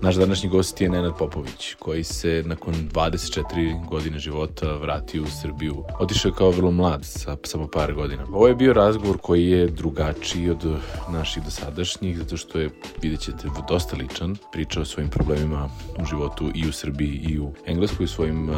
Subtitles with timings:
[0.00, 5.84] Naš današnji gost je Nenad Popović, koji se nakon 24 godine života vratio u Srbiju.
[5.98, 8.24] Otišao je kao vrlo mlad, sa samo par godina.
[8.32, 10.64] Ovo je bio razgovor koji je drugačiji od
[11.08, 12.70] naših dosadašnjih, zato što je,
[13.02, 14.36] vidjet ćete, dosta ličan.
[14.52, 15.68] Pričao o svojim problemima
[16.02, 18.50] u životu i u Srbiji i u Engleskoj, svojim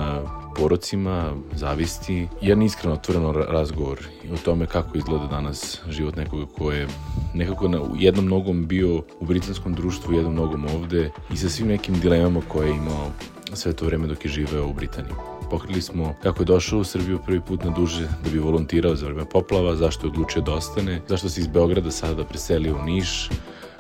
[0.59, 2.29] porocima, zavisti.
[2.41, 3.99] Jedan iskreno otvoreno razgovor
[4.33, 6.89] o tome kako izgleda danas život nekoga ko je
[7.35, 12.01] nekako na jednom nogom bio u britanskom društvu, jednom nogom ovde i sa svim nekim
[12.01, 13.11] dilemama koje je imao
[13.53, 15.15] sve to vreme dok je živeo u Britaniji.
[15.51, 19.07] Pokrili smo kako je došao u Srbiju prvi put na duže da bi volontirao za
[19.07, 23.31] vreme poplava, zašto je odlučio da ostane, zašto se iz Beograda sada preselio u Niš,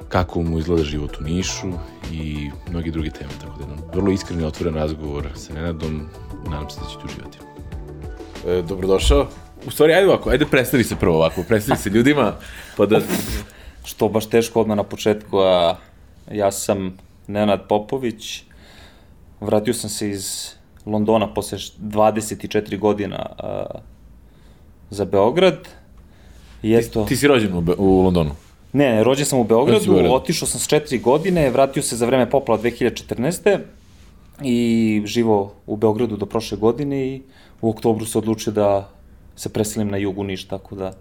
[0.08, 1.68] kako mu izgleda život u Nišu
[2.12, 3.30] i mnogi drugi teme.
[3.40, 6.08] Tako da jedan vrlo iskren i otvoren razgovor sa Nenadom.
[6.44, 7.38] Nadam se da ćete uživati.
[8.46, 9.26] E, dobrodošao.
[9.66, 12.32] U stvari, ajde ovako, ajde predstavi se prvo ovako, predstavi se ljudima,
[12.76, 13.00] pa da...
[13.84, 15.76] Što baš teško odmah na početku, a
[16.32, 18.43] ja sam Nenad Popović,
[19.40, 20.54] vratio sam se iz
[20.87, 23.65] Londona posle 24 godina a,
[24.90, 25.68] za Beograd.
[26.62, 27.02] I eto...
[27.02, 28.30] Ti, ti si rođen u, Be u Londonu?
[28.73, 32.30] Ne, ne, rođen sam u Beogradu, otišao sam s četiri godine, vratio se za vreme
[32.30, 33.59] poplava 2014.
[34.43, 37.23] i živo u Beogradu do prošle godine i
[37.61, 38.91] u oktobru se odlučio da
[39.37, 40.93] se preselim na jugu Niš, tako da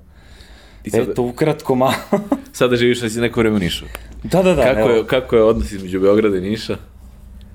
[0.83, 1.93] Ti sada, Eto, ukratko malo.
[2.53, 3.85] sada živiš na neko vreme u Nišu.
[4.23, 4.63] Da, da, da.
[4.63, 4.89] Kako, evo.
[4.89, 6.77] je, kako je odnos između Beograda i Niša?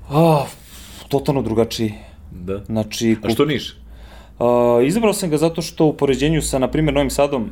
[0.09, 0.45] A,
[1.07, 1.93] totalno drugačiji.
[2.31, 2.63] Da.
[2.65, 3.77] Znači, A što Niš?
[4.39, 7.49] A, izabrao sam ga zato što u poređenju sa, na primjer, Novim Sadom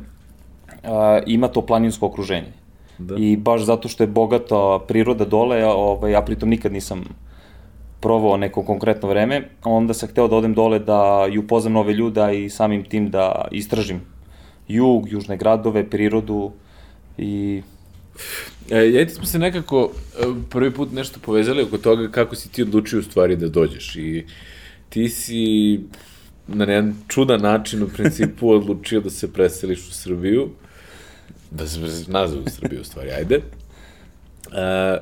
[0.82, 2.52] a, ima to planinsko okruženje.
[2.98, 3.14] Da.
[3.18, 7.04] I baš zato što je bogata priroda dole, ovaj, ja pritom nikad nisam
[8.00, 12.32] provao neko konkretno vreme, onda sam hteo da odem dole da i upoznam nove ljuda
[12.32, 14.00] i samim tim da istražim
[14.68, 16.50] jug, južne gradove, prirodu
[17.18, 17.62] i...
[18.70, 22.52] E, ja ti smo se nekako e, prvi put nešto povezali oko toga kako si
[22.52, 24.24] ti odlučio u stvari da dođeš i
[24.88, 25.80] ti si
[26.48, 30.48] na jedan čudan način u principu odlučio da se preseliš u Srbiju,
[31.54, 33.34] da se nazve u Srbiju u stvari, ajde.
[33.34, 34.98] E,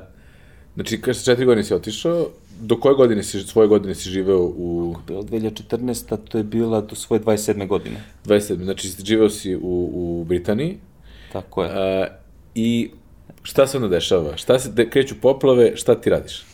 [0.75, 2.29] znači, kada se četiri godine si otišao,
[2.59, 4.95] do koje godine si, svoje godine si živeo u...
[5.07, 6.17] Bilo 2014.
[6.29, 7.67] to je bila do svoje 27.
[7.67, 8.03] godine.
[8.25, 8.63] 27.
[8.63, 9.59] Znači, živeo si u,
[9.93, 10.77] u Britaniji.
[11.31, 11.69] Tako je.
[11.73, 12.07] A,
[12.55, 12.91] I
[13.43, 14.37] šta se onda dešava?
[14.37, 16.45] Šta se, de, kreću poplave, šta ti radiš?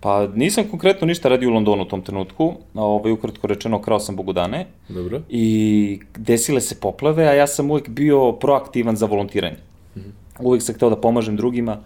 [0.00, 4.00] Pa nisam konkretno ništa radio u Londonu u tom trenutku, a ovaj, ukratko rečeno krao
[4.00, 4.66] sam Bogudane.
[4.88, 5.20] Dobro.
[5.28, 9.56] I desile se poplave, a ja sam uvek bio proaktivan za volontiranje.
[9.96, 10.44] Mm -hmm.
[10.46, 11.78] Uvek sam hteo da pomažem drugima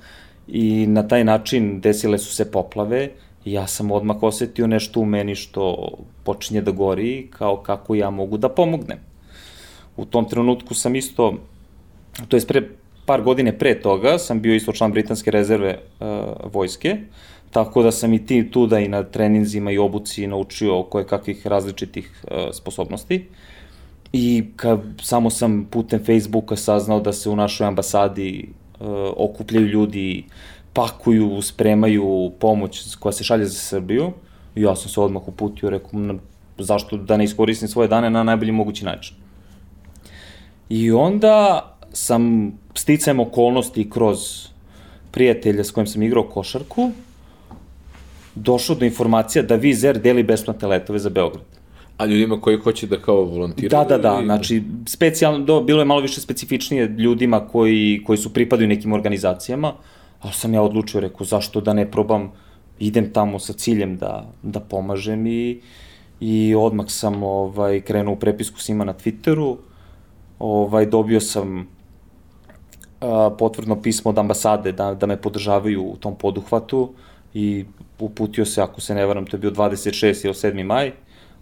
[0.49, 3.11] i na taj način desile su se poplave
[3.45, 5.89] ja sam odmah osetio nešto u meni što
[6.25, 8.99] počinje da gori, kao kako ja mogu da pomognem.
[9.97, 11.35] U tom trenutku sam isto,
[12.29, 12.63] to je pre
[13.07, 16.07] par godine pre toga, sam bio isto član britanske rezerve uh,
[16.53, 16.97] vojske,
[17.54, 21.47] tako da sam i ti tu da i na treninzima i obuci naučio koje kakvih
[21.47, 23.26] različitih uh, sposobnosti.
[24.12, 30.25] I kad samo sam putem Facebooka saznao da se u našoj ambasadi uh, okupljaju ljudi
[30.72, 34.10] pakuju, spremaju pomoć koja se šalje za Srbiju.
[34.56, 36.15] I ja sam se odmah uputio, rekao, na,
[36.59, 39.16] zašto da ne iskoristim svoje dane na najbolji mogući način.
[40.69, 44.48] I onda sam sticajem okolnosti kroz
[45.10, 46.91] prijatelja s kojim sam igrao košarku,
[48.34, 51.45] došao do informacija da Vizer deli besplatne letove za Beograd.
[51.99, 53.71] A ljudima koji hoće da kao volontiraju?
[53.71, 58.33] Da, da, da, znači, specijalno, do, bilo je malo više specifičnije ljudima koji, koji su
[58.33, 59.72] pripadaju nekim organizacijama,
[60.25, 62.31] Ali sam ja odlučio, rekao, zašto da ne probam,
[62.78, 65.61] idem tamo sa ciljem da, da pomažem i,
[66.21, 69.56] i odmah sam ovaj, krenuo u prepisku s njima na Twitteru,
[70.39, 71.69] ovaj, dobio sam
[73.01, 76.95] a, potvrdno pismo od ambasade da, da me podržavaju u tom poduhvatu
[77.34, 77.65] i
[77.99, 80.25] uputio se, ako se ne varam, to je bio 26.
[80.25, 80.65] ili 7.
[80.65, 80.92] maj,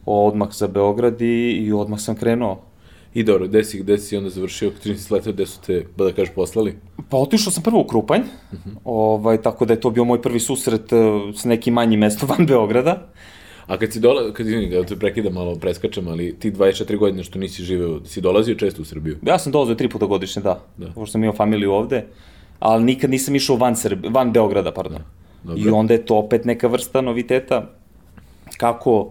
[0.07, 2.73] odmah za Beograd i, i odmah sam krenuo
[3.15, 6.13] I dobro, gde si, gde si onda završio 13 leta, gde su te, ba da
[6.13, 6.75] kažeš, poslali?
[7.09, 8.71] Pa otišao sam prvo u Krupanj, uh mhm.
[8.71, 8.79] -huh.
[8.85, 10.99] ovaj, tako da je to bio moj prvi susret uh,
[11.35, 13.09] s nekim manjim mestom van Beograda.
[13.67, 17.25] A kad si dola, kad izvini, da te prekidam malo, preskačem, ali ti 24 godine
[17.25, 19.17] što nisi živeo, si dolazio često u Srbiju?
[19.23, 20.61] Ja sam dolazio tri puta godišnje, da.
[20.77, 20.87] da.
[20.87, 22.05] Pošto sam imao familiju ovde,
[22.59, 25.03] ali nikad nisam išao van, Srbi, van Beograda, pardon.
[25.45, 25.63] Dobre.
[25.63, 27.71] I onda je to opet neka vrsta noviteta,
[28.57, 29.11] kako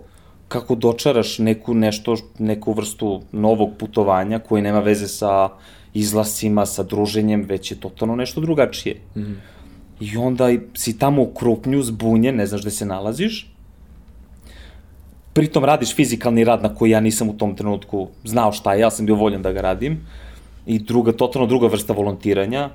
[0.52, 5.50] kako dočaraš neku nešto, neku vrstu novog putovanja koji nema veze sa
[5.94, 8.96] izlascima, sa druženjem, već je totalno nešto drugačije.
[9.16, 9.36] Mm -hmm.
[10.00, 13.48] I onda si tamo u krupnju, zbunjen, ne znaš gde se nalaziš.
[15.34, 18.92] Pritom radiš fizikalni rad na koji ja nisam u tom trenutku znao šta je, ja
[18.92, 20.02] sam bio voljen da ga radim.
[20.66, 22.70] I druga, totalno druga vrsta volontiranja.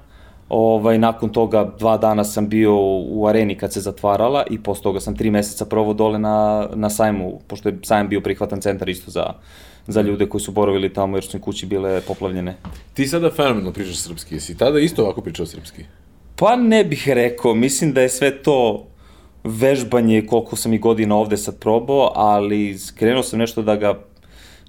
[0.49, 2.77] Ovaj, nakon toga dva dana sam bio
[3.09, 6.91] u areni kad se zatvarala i posle toga sam tri meseca provao dole na, na
[6.91, 9.33] sajmu, pošto je sajam bio prihvatan centar isto za,
[9.87, 12.57] za ljude koji su boravili tamo jer su im kući bile poplavljene.
[12.95, 15.83] Ti sada fenomenalno pričaš srpski, jesi tada isto ovako pričao srpski?
[16.37, 18.87] Pa ne bih rekao, mislim da je sve to
[19.45, 23.99] vežbanje koliko sam i godina ovde sad probao, ali krenuo sam nešto da ga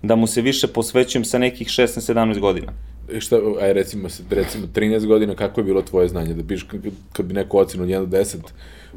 [0.01, 2.73] da mu se više posvećujem sa nekih 16-17 godina.
[3.19, 6.33] Šta, aj recimo, recimo 13 godina, kako je bilo tvoje znanje?
[6.33, 6.65] Da biš,
[7.13, 8.37] kad bi neko ocenu od 1 do 10,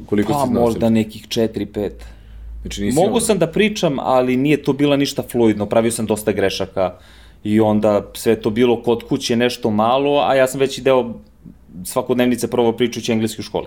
[0.06, 0.62] koliko pa, si znao?
[0.62, 1.90] Pa možda nekih 4-5.
[2.62, 6.06] Znači, nisi Mogu ono- sam da pričam, ali nije to bila ništa fluidno, pravio sam
[6.06, 6.94] dosta grešaka
[7.44, 11.14] i onda sve to bilo kod kuće nešto malo, a ja sam već i deo
[11.84, 13.66] svakodnevnice probao pričajući engleski u školi.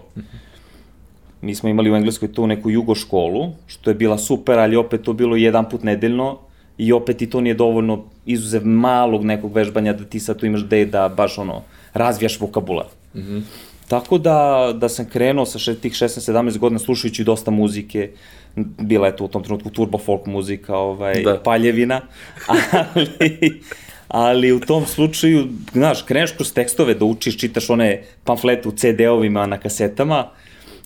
[1.41, 5.01] Mi smo imali u Engleskoj tu neku jugo školu, što je bila super, ali opet
[5.01, 6.37] to bilo jedan put nedeljno
[6.77, 10.65] i opet i to nije dovoljno izuzev malog nekog vežbanja da ti sad tu imaš
[10.65, 11.61] gde da baš ono
[11.93, 12.85] razvijaš vokabular.
[13.15, 13.41] Mm -hmm.
[13.87, 18.09] Tako da, da sam krenuo sa še, tih 16-17 godina slušajući dosta muzike,
[18.55, 21.37] bila je to u tom trenutku turbo folk muzika, ovaj, da.
[21.43, 22.01] paljevina,
[22.95, 23.61] ali,
[24.07, 29.45] ali u tom slučaju, znaš, kreneš kroz tekstove da učiš, čitaš one pamflete u CD-ovima
[29.45, 30.29] na kasetama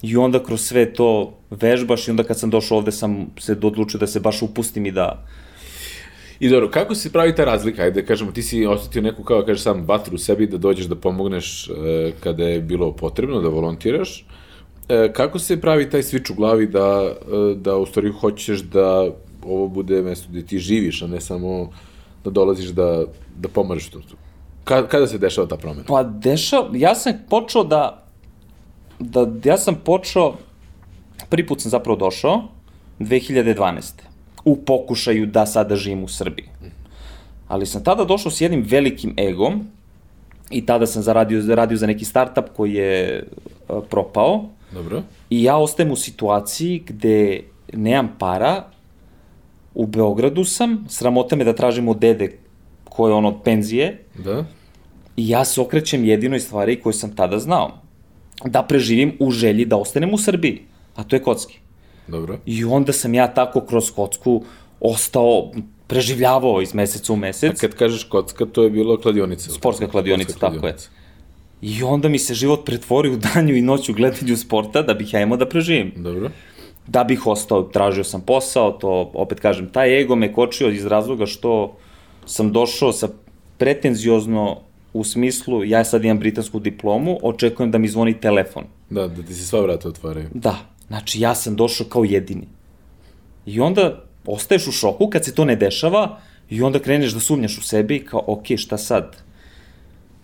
[0.01, 3.99] i onda kroz sve to vežbaš i onda kad sam došao ovde sam se odlučio
[3.99, 5.23] da se baš upustim i da,
[6.39, 7.81] I dobro, kako se pravi ta razlika?
[7.81, 10.95] Ajde, kažemo, ti si osetio neku, kao kažeš sam, vatru u sebi da dođeš da
[10.95, 14.25] pomogneš e, kada je bilo potrebno, da volontiraš.
[14.89, 19.09] E, kako se pravi taj switch u glavi da, e, da u stvari hoćeš da
[19.45, 21.69] ovo bude mesto gde ti živiš, a ne samo
[22.23, 23.05] da dolaziš da,
[23.35, 24.01] da pomažeš tu?
[24.63, 25.83] Kada, kada se dešava ta promena?
[25.87, 28.05] Pa dešava, ja sam počeo da,
[28.99, 30.35] da, ja sam počeo,
[31.29, 32.43] prvi put sam zapravo došao,
[32.99, 34.06] 2012
[34.47, 36.47] u pokušaju da sada živim u Srbiji.
[37.47, 39.67] Ali sam tada došao s jednim velikim egom
[40.49, 43.23] i tada sam zaradio, radio za neki startup koji je
[43.69, 44.45] uh, propao.
[44.71, 45.03] Dobro.
[45.29, 48.63] I ja ostajem u situaciji gde nemam para,
[49.73, 52.31] u Beogradu sam, sramota me da tražim od dede
[52.83, 54.05] koje je on od penzije.
[54.23, 54.45] Da.
[55.17, 57.71] I ja se okrećem jedinoj stvari koju sam tada znao.
[58.45, 60.61] Da preživim u želji da ostanem u Srbiji,
[60.95, 61.59] a to je kocki.
[62.07, 62.37] Dobro.
[62.45, 64.43] I onda sam ja tako kroz kocku
[64.79, 65.51] ostao,
[65.87, 67.63] preživljavao iz meseca u mesec.
[67.63, 69.51] A kad kažeš kocka, to je bilo kladionica.
[69.51, 70.75] Sportska kladionica, Sportska tako je.
[71.61, 75.21] I onda mi se život pretvori u danju i noću gledanju sporta da bih ja
[75.21, 75.93] imao da preživim.
[75.95, 76.29] Dobro.
[76.87, 81.25] Da bih ostao, tražio sam posao, to opet kažem, taj ego me kočio iz razloga
[81.25, 81.77] što
[82.25, 83.07] sam došao sa
[83.57, 84.57] pretenziozno
[84.93, 88.63] u smislu, ja sad imam britansku diplomu, očekujem da mi zvoni telefon.
[88.89, 90.29] Da, da ti se sva vrata otvaraju.
[90.33, 90.55] Da,
[90.87, 92.47] Znači, ja sam došao kao jedini.
[93.45, 96.19] I onda ostaješ u šoku kad se to ne dešava
[96.49, 99.15] i onda kreneš da sumnjaš u sebe i kao, ok, šta sad?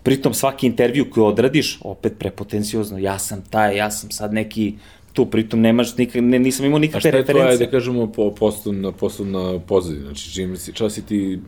[0.03, 4.73] Pritom svaki intervju koji odradiš, opet prepotenciozno, ja sam taj, ja sam sad neki
[5.13, 7.31] tu, pritom nemaš, nika, ne, nisam imao nikakve reference.
[7.31, 10.05] A šta je tvoja, da kažemo, po, poslovna, poslovna pozadina?
[10.05, 11.39] Znači, čim si, čas si ti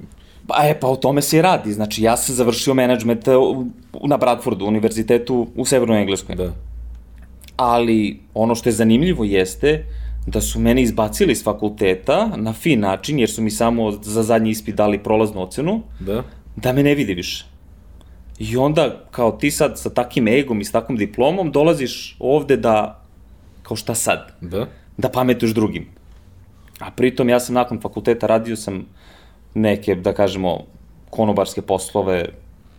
[0.48, 1.74] Pa e, pa o tome se i radi.
[1.74, 3.26] Znači, ja sam završio menadžment
[4.08, 6.36] na Bradfordu, univerzitetu u Severnoj Engleskoj.
[6.36, 6.54] Da
[7.58, 9.86] ali ono što je zanimljivo jeste
[10.28, 14.50] da su mene izbacili iz fakulteta na fin način, jer su mi samo za zadnji
[14.50, 16.24] ispit dali prolaznu ocenu, da,
[16.56, 17.46] da me ne vide više.
[18.40, 23.02] I onda, kao ti sad sa takim egom i s takvom diplomom, dolaziš ovde da,
[23.64, 24.32] kao šta sad?
[24.42, 24.68] Da.
[24.98, 25.88] Da pametuješ drugim.
[26.80, 28.86] A pritom ja sam nakon fakulteta radio sam
[29.54, 30.66] neke, da kažemo,
[31.10, 32.26] konobarske poslove,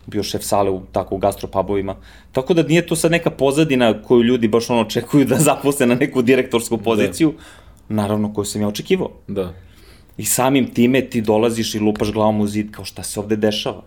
[0.07, 1.95] bio šef sale u tako u gastropubovima.
[2.31, 5.95] Tako da nije to sad neka pozadina koju ljudi baš ono očekuju da zaposle na
[5.95, 7.33] neku direktorsku poziciju,
[7.89, 7.95] da.
[7.95, 9.11] naravno koju sam ja očekivao.
[9.27, 9.53] Da.
[10.17, 13.83] I samim time ti dolaziš i lupaš glavom u zid kao šta se ovde dešava.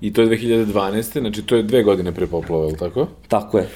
[0.00, 1.20] I to je 2012.
[1.20, 3.06] Znači to je dve godine pre poplava, je li tako?
[3.28, 3.68] Tako je.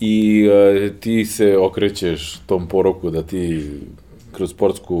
[0.00, 3.70] I uh, ti se okrećeš tom poroku da ti
[4.32, 4.96] kroz sportsku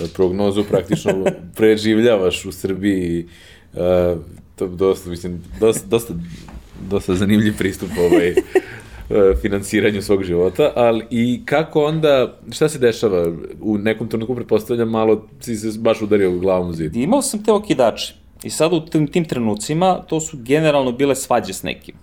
[0.00, 1.24] uh, prognozu praktično
[1.56, 3.26] preživljavaš u Srbiji
[3.72, 3.80] uh,
[4.56, 6.14] to dosta, mislim, dosta, dosta,
[6.90, 8.34] dosta zanimljiv pristup ovaj, e,
[9.42, 13.32] finansiranju svog života, ali i kako onda, šta se dešava?
[13.60, 16.96] U nekom trenutku pretpostavljam malo si se baš udario glavom u zid.
[16.96, 21.52] Imao sam te okidače i sad u tim, tim trenucima to su generalno bile svađe
[21.52, 21.94] s nekim.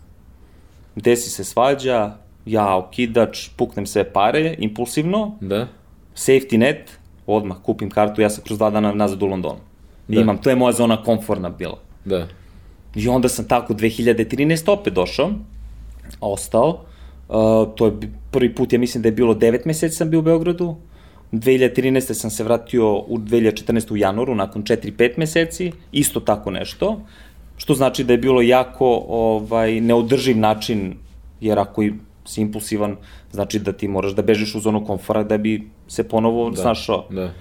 [0.96, 2.16] Desi se svađa,
[2.46, 5.68] ja okidač, puknem sve pare, impulsivno, da.
[6.16, 6.92] safety net,
[7.28, 9.60] odmah kupim kartu, ja sam kroz dva dana nazad u Londonu.
[10.08, 10.22] Da.
[10.22, 11.80] Imam, to je moja zona komforna bila.
[12.06, 12.28] Da.
[12.96, 14.72] I onda sam tako 2013.
[14.72, 15.32] opet došao,
[16.22, 16.86] ostao,
[17.32, 17.94] Uh, to je
[18.32, 20.76] prvi put, ja mislim da je bilo 9 meseci sam bio u Beogradu.
[21.32, 22.14] 2013.
[22.14, 23.94] sam se vratio u 2014.
[23.94, 27.02] u januaru, nakon 4-5 meseci, isto tako nešto,
[27.58, 30.96] što znači da je bilo jako ovaj, neodrživ način,
[31.42, 31.84] jer ako
[32.26, 32.96] si impulsivan,
[33.32, 37.06] znači da ti moraš da bežiš u zonu komfora da bi se ponovo da, snašao.
[37.10, 37.32] Da.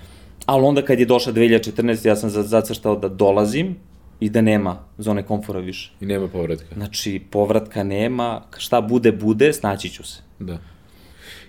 [0.47, 2.07] Ali onda kad je došla 2014.
[2.07, 3.77] ja sam zacrštao da dolazim
[4.21, 5.93] i da nema zone komfora više.
[6.01, 6.75] I nema povratka.
[6.75, 10.23] Znači, povratka nema, šta bude, bude, snaći ću se.
[10.39, 10.59] Da.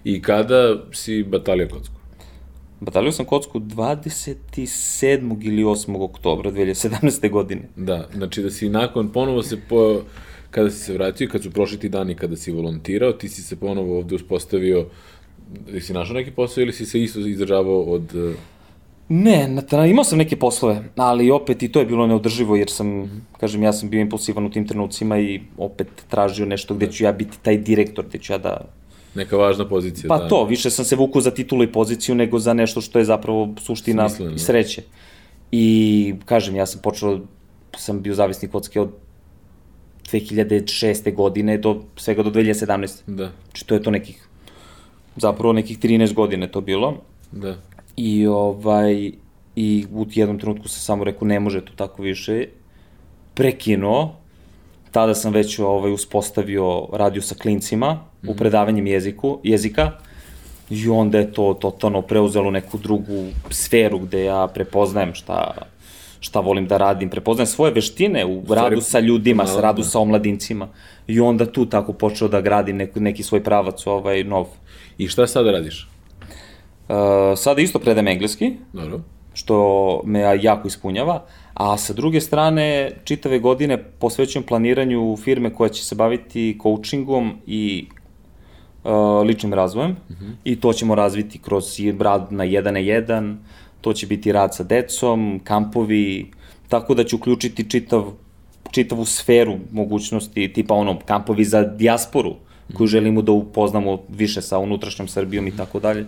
[0.04, 1.96] I kada si batalio kocku?
[2.80, 5.38] Batalio sam kocku 27.
[5.42, 6.04] ili 8.
[6.04, 7.30] oktobra 2017.
[7.30, 7.62] godine.
[7.76, 10.02] Da, znači da si nakon, ponovo se po,
[10.52, 13.56] kada si se vratio, kad su prošli ti dani kada si volontirao, ti si se
[13.56, 14.86] ponovo ovde uspostavio,
[15.82, 18.36] si našao neki posao ili si se isto izdržavao od...
[19.14, 23.10] Ne, na, imao sam neke poslove, ali opet i to je bilo neodrživo jer sam,
[23.40, 27.12] kažem, ja sam bio impulsivan u tim trenucima i opet tražio nešto gde ću ja
[27.12, 28.62] biti taj direktor, gde ću ja da
[29.16, 30.08] Neka važna pozicija.
[30.08, 30.28] Pa da.
[30.28, 33.54] to, više sam se vukao za titulu i poziciju nego za nešto što je zapravo
[33.62, 34.38] suština Smisleno.
[34.38, 34.84] sreće.
[35.52, 37.20] I, kažem, ja sam počeo,
[37.78, 38.92] sam bio zavisnik kocke od
[40.12, 41.16] 2006.
[41.16, 43.02] godine do svega do 2017.
[43.08, 43.32] Da.
[43.46, 44.28] Znači to je to nekih,
[45.16, 46.98] zapravo nekih 13 godine to bilo.
[47.32, 47.58] Da.
[47.96, 49.12] I ovaj,
[49.56, 52.46] i u jednom trenutku sam samo rekao ne može to tako više.
[53.34, 54.16] Prekinuo,
[54.92, 59.92] tada sam već ovaj, uspostavio radio sa klincima mm u predavanjem jeziku, jezika
[60.70, 65.54] i onda je to totalno preuzelo neku drugu sferu gde ja prepoznajem šta,
[66.20, 69.88] šta volim da radim, prepoznajem svoje veštine u Stvari, radu sa ljudima, sa radu da.
[69.88, 70.68] sa omladincima
[71.08, 74.48] i onda tu tako počeo da gradim neki, neki svoj pravac ovaj, nov.
[74.98, 75.91] I šta sada radiš?
[76.92, 79.00] Uh, sada isto predajem engleski, Dobro.
[79.34, 85.86] što me jako ispunjava, a sa druge strane, čitave godine posvećujem planiranju firme koja će
[85.86, 87.88] se baviti coachingom i
[88.84, 88.92] uh,
[89.26, 90.26] ličnim razvojem uh mhm.
[90.26, 90.34] -huh.
[90.44, 91.66] i to ćemo razviti kroz
[92.00, 93.40] rad na jedan na jedan,
[93.82, 96.32] to će biti rad sa decom, kampovi,
[96.70, 98.12] tako da ću uključiti čitav,
[98.72, 102.36] čitavu sferu mogućnosti, tipa ono, kampovi za dijasporu,
[102.74, 102.92] koju mhm.
[102.92, 106.06] želimo da upoznamo više sa unutrašnjom Srbijom i tako dalje.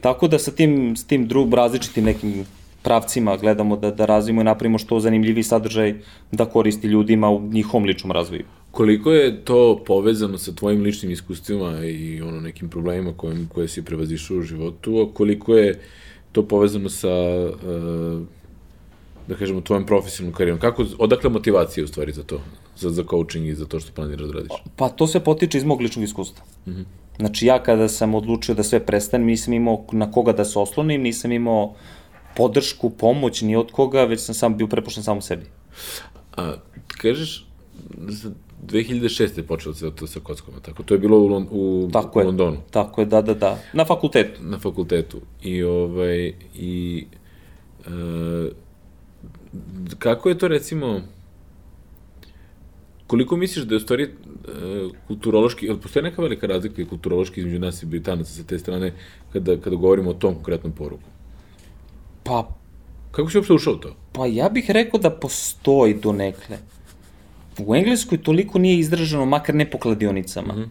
[0.00, 2.44] Tako da sa tim, s tim drugim različitim nekim
[2.82, 5.94] pravcima gledamo da, da razvijemo i napravimo što zanimljivi sadržaj
[6.32, 8.44] da koristi ljudima u njihovom ličnom razvoju.
[8.70, 13.84] Koliko je to povezano sa tvojim ličnim iskustvima i ono nekim problemima kojim, koje si
[13.84, 15.80] prevazišao u životu, a koliko je
[16.32, 18.22] to povezano sa uh,
[19.28, 20.60] da kažemo, tvojom profesionalnom karijerom?
[20.60, 22.40] Kako, odakle motivacija u stvari za to?
[22.76, 24.52] Za, za coaching i za to što planiraš da radiš?
[24.76, 26.44] Pa to se potiče iz mog ličnog iskustva.
[26.66, 26.84] Mm -hmm.
[27.18, 31.02] Znači ja kada sam odlučio da sve prestanem, nisam imao na koga da se oslonim,
[31.02, 31.74] nisam imao
[32.36, 35.46] podršku, pomoć, ni od koga, već sam sam bio prepušten samo sebi.
[36.36, 36.54] A,
[36.88, 37.46] kažeš,
[38.66, 39.36] 2006.
[39.36, 40.82] je počelo se to sa kockom, tako?
[40.82, 42.56] To je bilo u, u, tako u je, Londonu.
[42.70, 43.58] Tako je, da, da, da.
[43.72, 44.42] Na fakultetu.
[44.42, 45.20] Na fakultetu.
[45.42, 47.06] I, ovaj, i
[47.86, 48.50] e,
[49.98, 51.00] kako je to, recimo,
[53.06, 54.08] koliko misliš da je u stvari e,
[55.06, 58.92] kulturološki, ili postoje neka velika razlika kulturološki između nas i Britanaca sa te strane
[59.32, 61.08] kada, kada govorimo o tom konkretnom poruku?
[62.22, 62.48] Pa...
[63.10, 63.94] Kako si uopšte ušao u to?
[64.12, 66.58] Pa ja bih rekao da postoji do nekle.
[67.66, 70.54] U Engleskoj toliko nije izraženo, makar ne po kladionicama.
[70.54, 70.68] Mm -hmm.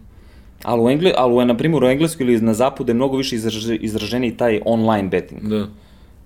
[0.63, 3.35] Ali u, Engle, ali u, na primjer, u Engleskoj ili na zapadu je mnogo više
[3.35, 5.41] izraže, izraženiji taj online betting.
[5.41, 5.67] Da.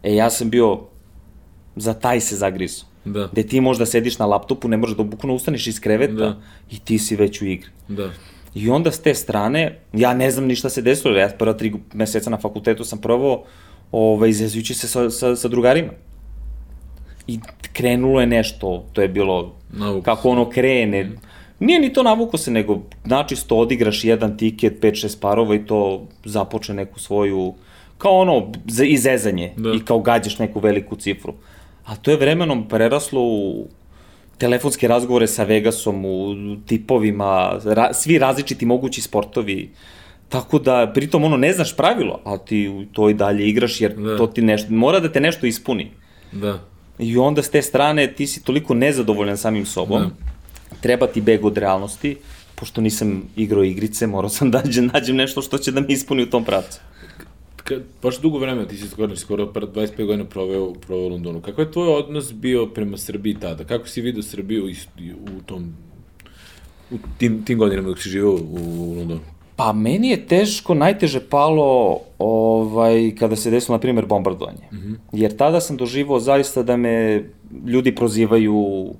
[0.03, 0.79] E, ja sam bio
[1.75, 2.85] za taj se zagrizo.
[3.05, 3.29] Da.
[3.31, 6.37] Gde ti možda sediš na laptopu, ne možeš da bukvalno ustaneš iz kreveta da.
[6.71, 7.69] i ti si već u igri.
[7.87, 8.09] Da.
[8.55, 11.73] I onda s te strane, ja ne znam ni šta se desilo, ja prva tri
[11.93, 13.43] meseca na fakultetu sam probao,
[13.91, 15.91] ovaj, izvezujući se sa, sa, sa drugarima.
[17.27, 17.39] I
[17.73, 20.03] krenulo je nešto, to je bilo Navuku.
[20.03, 21.11] kako ono krene.
[21.59, 26.73] Nije ni to navuko se, nego načisto odigraš jedan tiket, 5-6 parova i to započe
[26.73, 27.53] neku svoju,
[27.97, 28.51] kao ono,
[28.83, 29.73] izezanje da.
[29.73, 31.33] i kao gađaš neku veliku cifru.
[31.89, 33.67] A to je vremenom preraslo u
[34.37, 36.35] telefonske razgovore sa Vegasom, u
[36.67, 39.71] tipovima, ra, svi različiti mogući sportovi.
[40.29, 44.17] Tako da, pritom ono, ne znaš pravilo, ali ti to i dalje igraš, jer da.
[44.17, 45.91] to ti nešto, mora da te nešto ispuni.
[46.31, 46.59] Da.
[46.99, 50.77] I onda s te strane ti si toliko nezadovoljan samim sobom, da.
[50.81, 52.17] treba ti beg od realnosti,
[52.55, 54.61] pošto nisam igrao igrice, morao sam da
[54.93, 56.79] nađem nešto što će da mi ispuni u tom pravcu.
[57.69, 61.41] Kad, baš dugo vremena, ti si skoro, skoro 25 godina proveo, proveo u Londonu.
[61.41, 63.63] Kako je tvoj odnos bio prema Srbiji tada?
[63.63, 64.65] Kako si vidio Srbiju
[65.37, 65.73] u tom,
[66.91, 69.21] u tim, tim godinama dok si živao u Londonu?
[69.55, 74.65] Pa meni je teško, najteže palo ovaj, kada se desilo, na primjer, bombardovanje.
[74.71, 74.95] Mm -hmm.
[75.11, 77.23] Jer tada sam doživao zaista da me
[77.65, 78.93] ljudi prozivaju,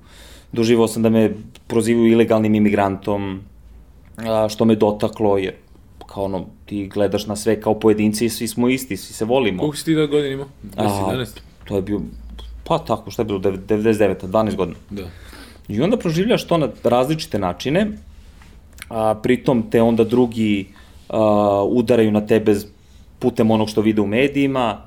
[0.51, 1.31] doživao sam da me
[1.67, 3.39] prozivaju ilegalnim imigrantom,
[4.17, 5.57] a, što me dotaklo je
[6.09, 9.59] kao ono, ti gledaš na sve kao pojedinci i svi smo isti, svi se volimo.
[9.59, 10.47] Koliko si ti da godina imao?
[10.75, 11.27] 10, 11?
[11.65, 12.01] To je bio,
[12.63, 14.15] pa tako, šta je bilo, 99.
[14.27, 14.77] 12 godina.
[14.89, 15.03] Da.
[15.67, 17.91] I onda proživljaš to na različite načine,
[18.89, 20.67] a pritom te onda drugi
[21.09, 22.55] a, udaraju na tebe
[23.19, 24.81] putem onog što vide u medijima,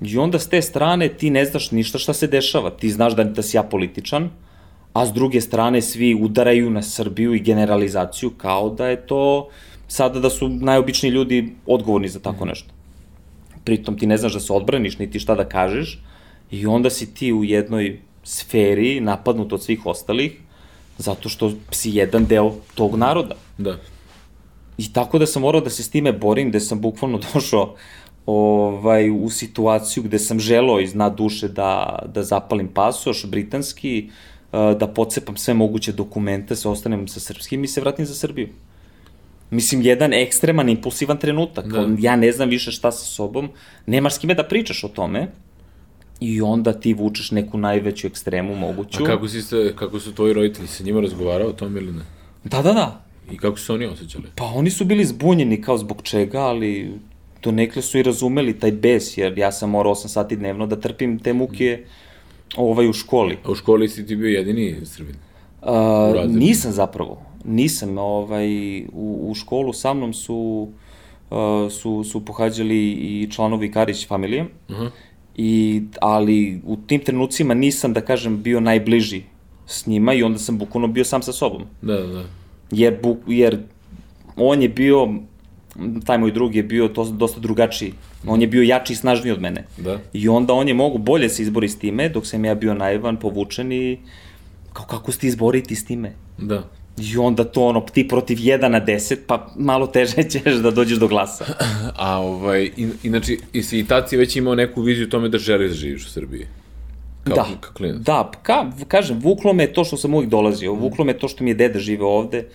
[0.00, 2.70] i onda s te strane ti ne znaš ništa šta se dešava.
[2.70, 4.30] Ti znaš da, da si ja političan,
[4.92, 9.48] a s druge strane svi udaraju na Srbiju i generalizaciju kao da je to
[9.88, 12.74] sada da su najobičniji ljudi odgovorni za tako nešto.
[13.64, 15.98] Pritom ti ne znaš da se odbraniš, niti šta da kažeš,
[16.50, 20.40] i onda si ti u jednoj sferi napadnut od svih ostalih,
[20.98, 23.34] zato što si jedan deo tog naroda.
[23.58, 23.78] Da.
[24.78, 27.74] I tako da sam morao da se s time borim, da sam bukvalno došao
[28.26, 34.10] ovaj, u situaciju gde sam želao iz dna duše da, da zapalim pasoš britanski,
[34.52, 38.48] da pocepam sve moguće dokumente, se ostanem sa srpskim i se vratim za Srbiju.
[39.50, 41.66] Mislim, jedan ekstreman, impulsivan trenutak.
[41.66, 41.88] Da.
[41.98, 43.48] Ja ne znam više šta sa sobom,
[43.86, 45.28] nemaš s kime da pričaš o tome,
[46.20, 49.04] i onda ti vučeš neku najveću ekstremu moguću.
[49.04, 52.02] A kako, si se, kako su tvoji roditelji sa njima razgovarao o tome ili ne?
[52.44, 53.04] Da, da, da.
[53.32, 54.24] I kako su oni osjećali?
[54.34, 56.92] Pa oni su bili zbunjeni kao zbog čega, ali
[57.40, 60.80] to nekle su i razumeli taj bes, jer ja sam morao 8 sati dnevno da
[60.80, 61.84] trpim te muke
[62.56, 63.38] ovaj, u školi.
[63.44, 65.14] A u školi si ti bio jedini srbin?
[65.62, 67.22] A, nisam zapravo.
[67.46, 67.98] Nisam.
[67.98, 70.68] Ovaj, u, u školu sa mnom su,
[71.30, 74.42] uh, su, su pohađali i članovi Karić familije.
[74.68, 74.90] Uh -huh
[75.36, 79.22] i, ali u tim trenucima nisam, da kažem, bio najbliži
[79.66, 81.62] s njima i onda sam bukvalno bio sam sa sobom.
[81.82, 82.24] Da, da.
[82.70, 83.58] Jer, bu, jer
[84.36, 85.08] on je bio,
[86.06, 87.92] taj moj drug je bio to, dosta drugačiji.
[88.26, 89.66] On je bio jači i snažniji od mene.
[89.76, 89.98] Da.
[90.12, 93.16] I onda on je mogu bolje se izbori s time, dok sam ja bio naivan,
[93.16, 93.98] povučen i
[94.72, 96.12] kao kako ste izboriti s time?
[96.38, 96.68] Da.
[96.98, 100.98] I onda to ono, ti protiv 1 na 10, pa malo teže ćeš da dođeš
[100.98, 101.44] do glasa.
[101.96, 105.38] A ovaj, in, inači, i si i tad si već imao neku viziju tome da
[105.38, 106.46] želiš da živiš u Srbiji?
[107.24, 108.02] Kao, da, kao klinac.
[108.02, 110.78] da, ka, kažem, vuklo me to što sam uvijek dolazio, mm.
[110.78, 112.46] vuklo me to što mi je deda žive ovde,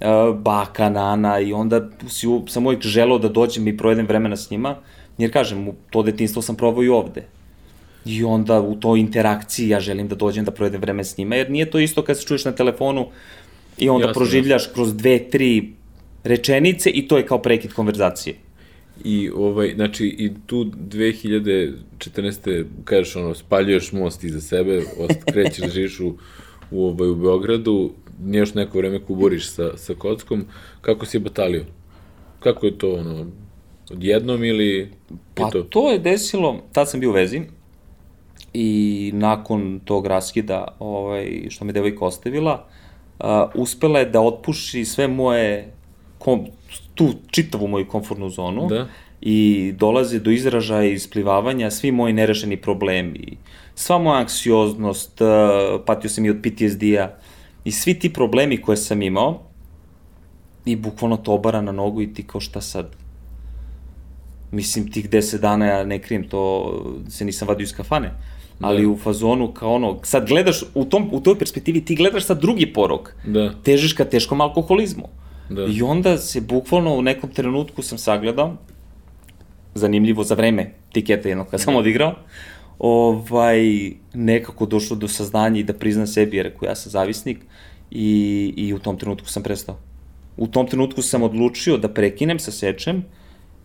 [0.00, 4.50] uh, baka, nana, i onda si, sam uvijek želao da dođem i projedem vremena s
[4.50, 4.76] njima,
[5.18, 7.24] jer kažem, to detinstvo sam probao i ovde.
[8.04, 11.50] I onda u toj interakciji ja želim da dođem da provedem vreme s njima, jer
[11.50, 13.06] nije to isto kad se čuješ na telefonu,
[13.78, 14.74] i onda jasne, proživljaš jasne.
[14.74, 15.72] kroz dve, tri
[16.24, 18.34] rečenice i to je kao prekid konverzacije.
[19.04, 22.64] I ovaj, znači, i tu 2014.
[22.84, 24.82] kažeš ono, spaljuješ most iza sebe,
[25.32, 26.14] krećeš da živiš u,
[26.70, 27.90] u, ovaj, u Beogradu,
[28.26, 30.44] još neko vreme kuboriš sa, sa kockom,
[30.80, 31.64] kako si je batalio?
[32.40, 33.26] Kako je to, ono,
[33.90, 34.90] odjednom ili...
[35.34, 35.62] Pa to?
[35.62, 37.40] to je desilo, tad sam bio u vezi
[38.54, 42.60] i nakon tog raskida, ovaj, što me devojka ostavila, uh,
[43.54, 45.72] uspela je da otpuši sve moje,
[46.18, 46.46] kom,
[46.94, 48.86] tu čitavu moju komfortnu zonu da.
[49.20, 53.36] i dolaze do izražaja i isplivavanja svi moji nerešeni problemi,
[53.74, 55.28] sva moja anksioznost, uh,
[55.86, 57.18] patio sam i od PTSD-a
[57.64, 59.42] i svi ti problemi koje sam imao
[60.64, 62.96] i bukvalno to obara na nogu i ti kao šta sad?
[64.50, 66.72] Mislim, tih deset dana ja ne krijem, to
[67.08, 68.14] se nisam vadio iz kafane
[68.60, 68.88] ali da.
[68.88, 72.72] u fazonu kao ono, sad gledaš, u, tom, u toj perspektivi ti gledaš sad drugi
[72.72, 73.54] porok, da.
[73.62, 75.08] težiš ka teškom alkoholizmu.
[75.50, 75.66] Da.
[75.70, 78.56] I onda se bukvalno u nekom trenutku sam sagledao,
[79.74, 81.80] zanimljivo za vreme tiketa jednog kad sam da.
[81.80, 82.14] odigrao,
[82.78, 87.38] ovaj, nekako došlo do saznanja i da priznam sebi, jer rekao ja sam zavisnik
[87.90, 89.76] i, i u tom trenutku sam prestao.
[90.36, 93.04] U tom trenutku sam odlučio da prekinem sa sečem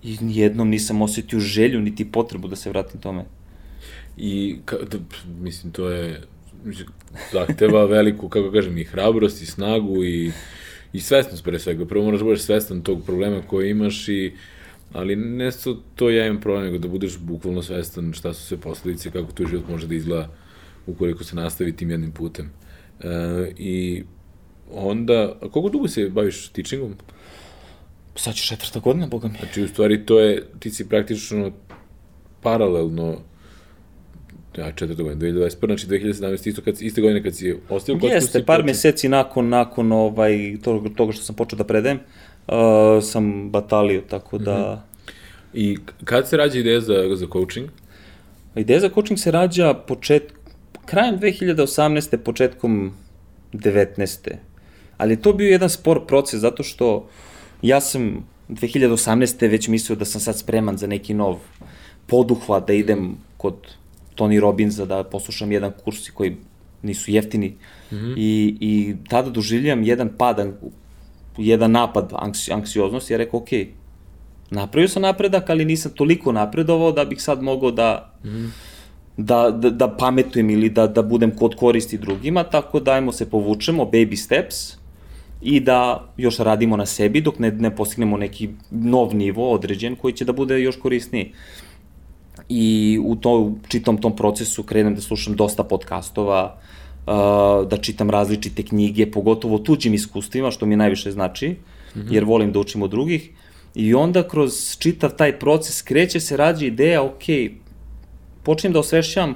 [0.04, 3.26] i jednom nisam osetio želju niti potrebu da se vratim tome.
[4.18, 4.98] I, ka, da,
[5.40, 6.22] mislim, to je,
[6.64, 6.88] mislim,
[7.34, 10.32] zahteva veliku, kako kažem, i hrabrost, i snagu, i,
[10.94, 11.86] i svesnost pre svega.
[11.86, 14.34] Prvo moraš da budeš svestan tog problema koje imaš i
[14.94, 18.58] ali ne su to ja imam problem, nego da budeš bukvalno svestan šta su sve
[18.58, 20.30] posledice, kako tvoj život može da izgleda
[20.88, 22.52] ukoliko se nastavi tim jednim putem.
[23.00, 23.08] E,
[23.58, 24.04] I
[24.72, 26.96] onda, a koliko dugo se baviš teachingom?
[28.16, 29.38] Sad će četvrta godina, boga mi.
[29.38, 31.52] Znači, u stvari, to je, ti si praktično
[32.42, 33.18] paralelno
[34.58, 38.16] ja, četvrta godina, 2021, znači 2017, isto kad, iste godine kad si ostavio kocku.
[38.16, 38.66] Jeste, par počin...
[38.66, 42.00] meseci nakon, nakon ovaj, toga, toga što sam počeo da predajem,
[42.48, 42.56] uh,
[43.04, 44.54] sam batalio, tako da...
[44.54, 44.94] Mm -hmm.
[45.54, 47.70] I kad se rađa ideja za, za coaching?
[48.56, 50.34] Ideja za coaching se rađa počet,
[50.86, 52.18] krajem 2018.
[52.18, 52.94] početkom
[53.54, 54.32] 19.
[54.98, 57.10] Ali to bio jedan spor proces, zato što
[57.62, 59.50] ja sam 2018.
[59.50, 61.40] već mislio da sam sad spreman za neki nov
[62.08, 63.56] poduhvat, da idem kod
[64.16, 66.38] Tony Robbinsa da poslušam jedan kurs koji
[66.82, 68.14] nisu jeftini mm -hmm.
[68.18, 70.54] i, i tada doživljam jedan padan
[71.38, 73.50] jedan napad anksi, anksioznosti, ja rekao, ok,
[74.50, 78.48] napravio sam napredak, ali nisam toliko napredovao da bih sad mogao da, mm.
[79.18, 83.30] da, da, da pametujem ili da, da budem kod koristi drugima, tako da ajmo se
[83.30, 84.56] povučemo, baby steps,
[85.42, 90.14] i da još radimo na sebi dok ne, ne postignemo neki nov nivo određen koji
[90.14, 91.34] će da bude još korisniji.
[92.50, 96.58] I u to, čitom tom procesu krenem da slušam dosta podcastova,
[97.06, 102.14] uh, da čitam različite knjige, pogotovo tuđim iskustvima, što mi najviše znači, mm -hmm.
[102.14, 103.30] jer volim da učim od drugih.
[103.76, 107.24] I onda kroz čitav taj proces kreće se rađe ideja, ok,
[108.44, 109.36] počnem da osvešćam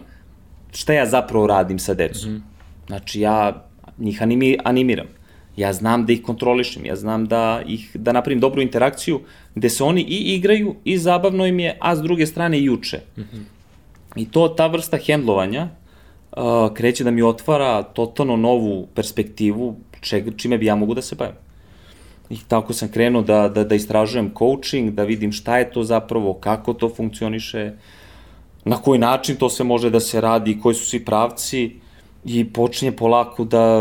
[0.71, 2.31] šta ja zapravo radim sa decom.
[2.31, 2.41] Mm -hmm.
[2.87, 3.65] Znači, ja
[3.97, 5.16] njih animi, animiram.
[5.57, 9.21] Ja znam da ih kontrolišem, ja znam da ih da napravim dobru interakciju
[9.55, 12.99] gde se oni i igraju i zabavno im je, a s druge strane i uče.
[13.17, 13.43] Mm -hmm.
[14.15, 15.69] I to ta vrsta hendlovanja
[16.37, 21.15] uh, kreće da mi otvara totalno novu perspektivu čeg, čime bi ja mogu da se
[21.15, 21.35] bavim.
[22.29, 26.33] I tako sam krenuo da, da, da istražujem coaching, da vidim šta je to zapravo,
[26.33, 27.71] kako to funkcioniše,
[28.65, 31.79] na koji način to sve može da se radi, koji su svi pravci
[32.25, 33.79] i počinje polako da,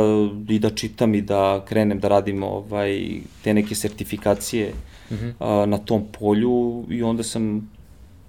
[0.49, 4.73] i da čitam i da krenem da radim ovaj, te neke sertifikacije
[5.11, 5.33] mm -hmm.
[5.39, 7.71] a, na tom polju i onda sam,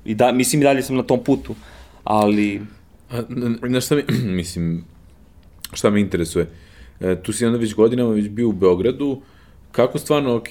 [0.05, 1.55] i da, mislim i dalje sam na tom putu,
[2.03, 2.61] ali...
[3.11, 3.21] A,
[3.67, 4.03] na šta mi,
[4.41, 4.85] mislim,
[5.73, 6.49] šta me interesuje,
[6.99, 9.21] e, tu si onda već godinama već bio u Beogradu,
[9.71, 10.47] kako stvarno, ok,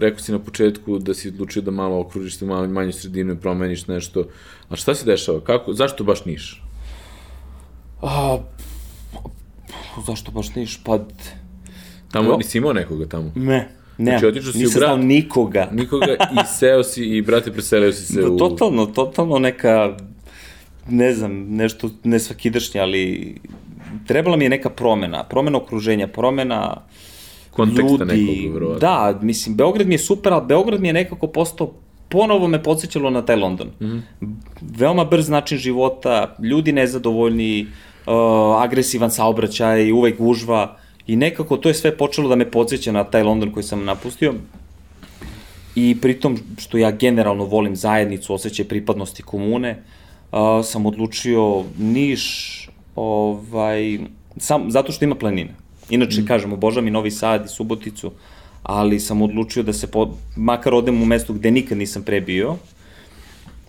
[0.00, 3.36] rekao si na početku da si odlučio da malo okružiš se malo manje sredinu i
[3.36, 4.24] promeniš nešto,
[4.68, 5.40] a šta se dešava?
[5.40, 6.62] Kako, zašto baš Niš?
[8.02, 8.38] A,
[10.06, 10.80] zašto baš Niš?
[10.84, 10.98] Pa...
[12.10, 12.36] Tamo, no.
[12.36, 13.32] nisi imao nekoga tamo?
[13.34, 13.68] Ne.
[13.98, 15.68] Ne, znači, otišao si nisam u grad, znao nikoga.
[15.72, 18.36] Nikoga i seo si i, brate, preselio si se da, u...
[18.36, 19.96] Totalno, totalno neka,
[20.88, 23.34] ne znam, nešto nesvakidašnje, ali
[24.06, 26.76] trebala mi je neka promena, promena okruženja, promena
[27.50, 28.24] konteksta ljudi.
[28.24, 28.80] nekog, verovatno.
[28.80, 31.72] Da, mislim, Beograd mi je super, ali Beograd mi je nekako postao
[32.08, 33.68] ponovo me podsjećalo na taj London.
[33.80, 34.02] Mm -hmm.
[34.60, 37.91] Veoma brz način života, ljudi nezadovoljni, uh,
[38.58, 43.22] agresivan saobraćaj, uvek gužva i nekako to je sve počelo da me podsjeća na taj
[43.22, 44.34] London koji sam napustio.
[45.74, 49.82] I pritom što ja generalno volim zajednicu, osjećaj pripadnosti komune,
[50.32, 53.98] uh, sam odlučio Niš, ovaj,
[54.36, 55.54] sam, zato što ima planine.
[55.90, 56.26] Inače, mm.
[56.26, 58.10] kažem, obožavam i Novi Sad i Suboticu,
[58.62, 62.56] ali sam odlučio da se, po, makar odem u mesto gde nikad nisam pre bio,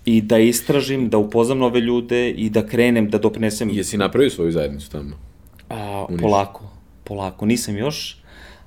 [0.06, 3.70] i da istražim, da upoznam nove ljude i da krenem da doprinesem...
[3.70, 5.16] Jesi napravio svoju zajednicu tamo?
[5.70, 6.64] A, polako,
[7.04, 7.46] polako.
[7.46, 8.18] Nisam još,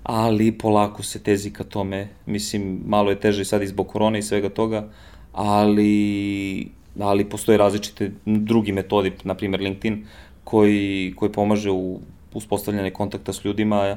[0.03, 2.09] ali polako se tezi ka tome.
[2.27, 4.89] Mislim, malo je teže sad i zbog korone i svega toga,
[5.33, 6.69] ali,
[7.01, 10.07] ali postoje različite drugi metodi, na primjer LinkedIn,
[10.45, 12.01] koji, koji pomaže u
[12.35, 13.97] uspostavljanje kontakta s ljudima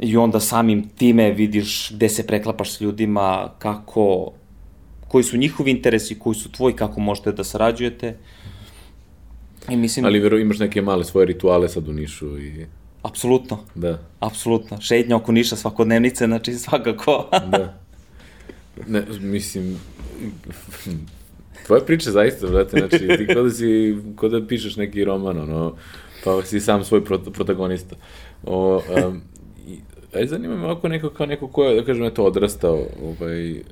[0.00, 4.32] i onda samim time vidiš gde se preklapaš s ljudima, kako,
[5.08, 8.16] koji su njihovi interesi, koji su tvoji, kako možete da sarađujete.
[9.68, 10.04] I mislim...
[10.04, 12.66] Ali vero, imaš neke male svoje rituale sad u Nišu i...
[13.02, 13.58] Apsolutno.
[13.74, 13.98] Da.
[14.20, 14.80] Apsolutno.
[14.80, 17.28] Šetnja oko Niša svakodnevnice, znači svakako.
[17.52, 17.78] da.
[18.86, 19.78] Ne, mislim,
[21.66, 25.74] tvoja priča zaista, brate, znači, ti kod da si, kod da pišeš neki roman, ono,
[26.24, 27.96] pa si sam svoj protagonista.
[28.44, 29.20] O, um,
[30.14, 33.62] aj zanima me ovako neko kao neko ko je, da kažem, eto, odrastao, ovaj,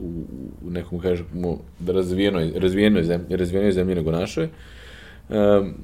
[0.00, 0.24] u,
[0.66, 4.48] u nekom, kažemo, da razvijenoj, razvijenoj zemlji, razvijenoj zemlji nego našoj.
[5.28, 5.74] Um,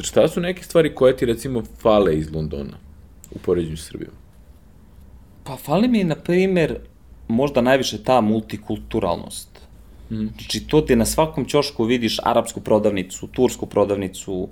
[0.00, 2.78] šta su neke stvari koje ti, recimo, fale iz Londona
[3.30, 4.12] u poređenju s Srbijom?
[5.44, 6.78] Pa, fali mi, na primer,
[7.28, 9.48] možda najviše ta multikulturalnost.
[10.10, 10.26] Mm.
[10.26, 14.48] Znači to gde na svakom ćošku vidiš arapsku prodavnicu, tursku prodavnicu, uh,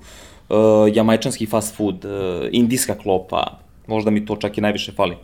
[0.95, 5.17] jamajčanski fast food, uh, indijska klopa, možda mi to čak i najviše fali.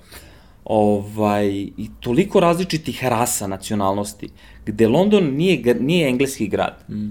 [0.64, 4.29] Ovaj, I toliko različitih rasa, nacionalnosti,
[4.66, 6.85] gde London nije, nije engleski grad.
[6.88, 7.09] Mm.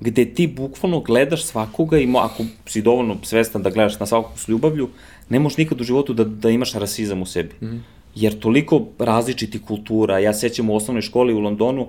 [0.00, 4.38] Gde ti bukvalno gledaš svakoga i mo, ako si dovoljno svestan da gledaš na svakog
[4.38, 4.88] s ljubavlju,
[5.28, 7.54] ne možeš nikad u životu da, da imaš rasizam u sebi.
[7.62, 11.86] Mm jer toliko različitih kultura, ja sećam u osnovnoj školi u Londonu,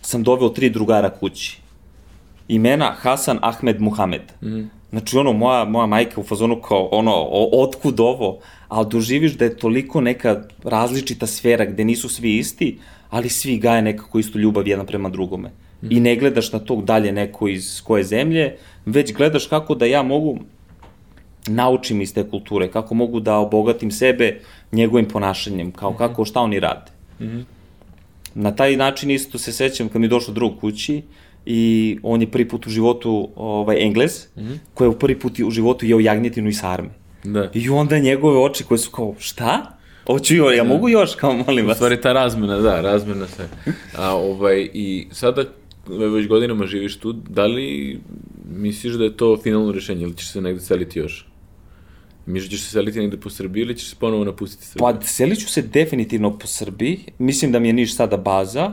[0.00, 1.60] sam doveo tri drugara kući.
[2.48, 4.32] Imena Hasan Ahmed Muhamed.
[4.42, 4.62] Mm.
[4.90, 8.38] Znači, ono, moja, moja majka u fazonu kao, ono, otkud ovo?
[8.68, 12.78] Ali doživiš da je toliko neka različita sfera gde nisu svi isti,
[13.10, 15.50] ali svi gaje nekako istu ljubav jedan prema drugome.
[15.82, 15.86] Mm.
[15.90, 20.02] I ne gledaš na tog dalje neko iz koje zemlje, već gledaš kako da ja
[20.02, 20.38] mogu
[21.46, 24.40] naučim iz te kulture, kako mogu da obogatim sebe
[24.72, 25.98] njegovim ponašanjem, kao mm -hmm.
[25.98, 26.90] kako, šta oni rade.
[27.20, 27.44] Mm -hmm.
[28.34, 31.02] Na taj način isto se sećam kad mi je došao drug kući
[31.46, 34.58] i on je prvi put u životu ovaj, Englez, mm -hmm.
[34.74, 36.88] koji je u prvi put u životu jeo jagnjetinu i sarme.
[37.24, 37.50] Da.
[37.54, 39.78] I onda njegove oči koje su kao, šta?
[40.06, 41.76] Hoću još, ja mogu još, kao molim U vas.
[41.76, 43.48] stvari ta razmena, da, razmena se.
[43.96, 45.44] A ovaj, i sada
[46.14, 48.00] već godinama živiš tu, da li
[48.56, 51.26] misliš da je to finalno rešenje ili ćeš se negde seliti još?
[52.26, 54.80] Misliš da ćeš se seliti negde po Srbiji ili ćeš se ponovo napustiti Srbiju?
[55.00, 57.00] Pa selit ću se definitivno po Srbiji.
[57.18, 58.70] Mislim da mi je Niš sada baza.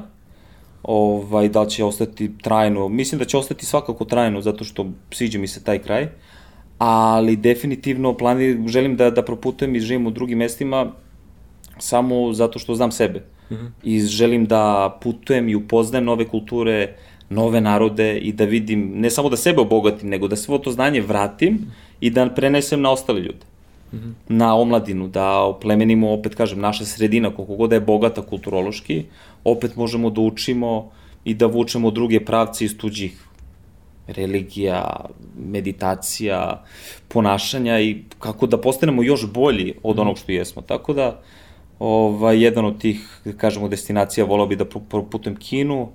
[0.83, 2.87] Ovaj, da li će ostati trajno?
[2.89, 6.07] Mislim da će ostati svakako trajno, zato što sviđa mi se taj kraj.
[6.77, 10.91] Ali definitivno planir, želim da, da proputujem i živim u drugim mestima
[11.77, 13.19] samo zato što znam sebe.
[13.49, 13.69] Mm -hmm.
[13.83, 16.95] I želim da putujem i upoznajem nove kulture,
[17.29, 21.01] nove narode i da vidim, ne samo da sebe obogatim, nego da svo to znanje
[21.01, 21.59] vratim
[21.99, 23.45] i da prenesem na ostale ljude.
[23.93, 24.13] Mm -hmm.
[24.27, 29.03] Na omladinu, da oplemenimo, opet kažem, naša sredina, koliko god da je bogata kulturološki,
[29.43, 30.91] opet možemo da učimo
[31.25, 33.23] i da vučemo druge pravce iz tuđih
[34.07, 35.05] religija,
[35.37, 36.63] meditacija,
[37.07, 40.61] ponašanja i kako da postanemo još bolji od onog što jesmo.
[40.61, 41.21] Tako da,
[41.79, 45.89] ovaj, jedan od tih, da kažemo, destinacija volao bi da proputujem Kinu,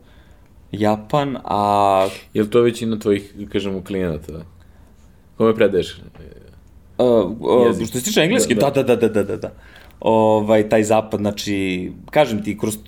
[0.73, 2.09] Japan, a...
[2.35, 4.45] Je li to većina tvojih, da kažemo, klijenata?
[5.37, 6.01] Kome predaješ?
[6.99, 9.53] Uh, uh, što se tiče engleski, da, da, da, da, da, da, da.
[10.01, 12.79] Ovaj, taj zapad, znači, kažem ti, kroz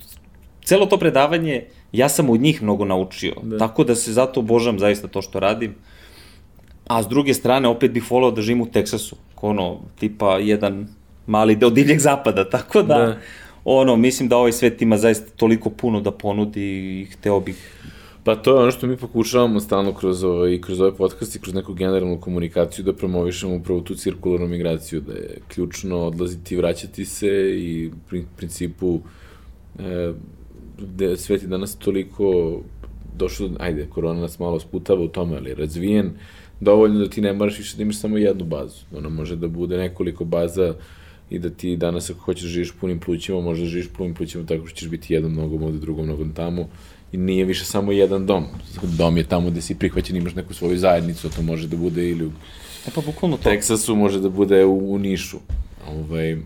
[0.63, 3.33] celo to predavanje, ja sam od njih mnogo naučio.
[3.43, 3.57] Da.
[3.57, 5.75] Tako da se zato obožavam zaista to što radim.
[6.87, 9.15] A s druge strane, opet bih volao da živim u Teksasu.
[9.41, 10.87] Ono, tipa jedan
[11.27, 13.17] mali deo divljeg zapada, tako da, da.
[13.65, 17.81] ono, mislim da ovaj svet ima zaista toliko puno da ponudi i hteo bih
[18.23, 21.53] Pa to je ono što mi pokušavamo stalno kroz ovaj, kroz ovaj podcast i kroz
[21.53, 27.05] neku generalnu komunikaciju da promovišemo upravo tu cirkularnu migraciju, da je ključno odlaziti i vraćati
[27.05, 28.99] se i u principu
[29.79, 30.13] e,
[30.81, 32.59] da svet je danas toliko
[33.17, 36.11] došlo, ajde, korona nas malo sputava u tome, ali je razvijen,
[36.59, 38.79] dovoljno da ti ne moraš više da imaš samo jednu bazu.
[38.97, 40.75] Ona može da bude nekoliko baza
[41.29, 44.45] i da ti danas ako hoćeš da živiš punim plućima, možeš da živiš punim plućima
[44.45, 46.67] tako što ćeš biti jednom nogom ovde, drugom nogom tamo
[47.11, 48.45] i nije više samo jedan dom.
[48.97, 52.25] Dom je tamo gde si prihvaćen, imaš neku svoju zajednicu, to može da bude ili
[52.25, 52.31] u
[52.87, 53.43] e pa, bukvalno to.
[53.43, 55.37] Teksasu, može da bude u, u Nišu.
[55.87, 56.37] Ovaj,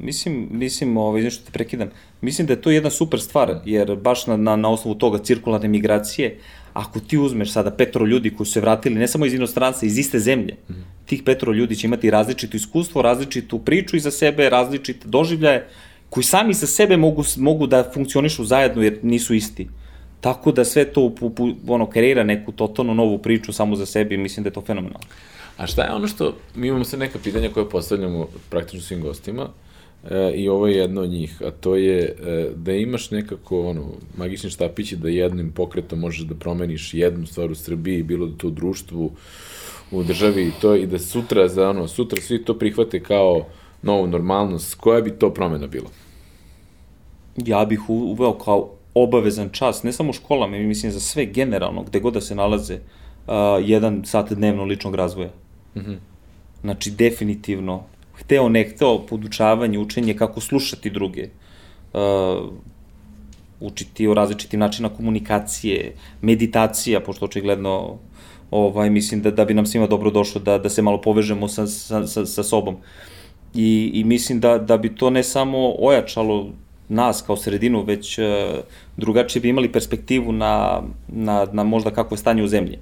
[0.00, 4.26] Mislim, mislim, ovaj, nešto te prekidam, mislim da je to jedna super stvar, jer baš
[4.26, 6.38] na, na, na osnovu toga cirkularne migracije,
[6.72, 9.98] ako ti uzmeš sada petro ljudi koji su se vratili ne samo iz inostranstva, iz
[9.98, 11.06] iste zemlje, mm -hmm.
[11.06, 15.66] tih petro ljudi će imati različito iskustvo, različitu priču iza sebe, različite doživljaje,
[16.10, 19.68] koji sami sa sebe mogu, mogu da funkcionišu zajedno jer nisu isti.
[20.20, 21.12] Tako da sve to
[21.68, 25.06] ono, kreira neku totalno novu priču samo za sebe i mislim da je to fenomenalno.
[25.56, 29.48] A šta je ono što, mi imamo sve neka pitanja koje postavljamo praktično svim gostima,
[30.10, 33.86] e, i ovo je jedno od njih, a to je e, da imaš nekako ono,
[34.16, 38.46] magični štapići da jednim pokretom možeš da promeniš jednu stvar u Srbiji, bilo da to
[38.46, 39.10] u društvu,
[39.90, 43.46] u državi i to, i da sutra, za ono, sutra svi to prihvate kao
[43.82, 45.88] novu normalnost, koja bi to promena bila?
[47.36, 52.14] Ja bih uveo kao obavezan čas, ne samo školama, mislim za sve generalno, gde god
[52.14, 53.34] da se nalaze, uh,
[53.64, 55.30] jedan sat dnevno ličnog razvoja.
[55.74, 55.96] Mm -hmm.
[56.60, 57.82] Znači, definitivno,
[58.20, 61.28] hteo ne hteo, podučavanje, učenje, kako slušati druge,
[61.92, 62.00] uh,
[63.60, 67.98] učiti o različitim načina komunikacije, meditacija, pošto očigledno
[68.50, 71.66] ovaj, mislim da, da bi nam svima dobro došlo da, da se malo povežemo sa,
[71.66, 72.76] sa, sa, sa sobom.
[73.54, 76.50] I, I mislim da, da bi to ne samo ojačalo
[76.88, 78.24] nas kao sredinu, već uh,
[78.96, 82.78] drugačije bi imali perspektivu na, na, na možda kako je stanje u zemlji.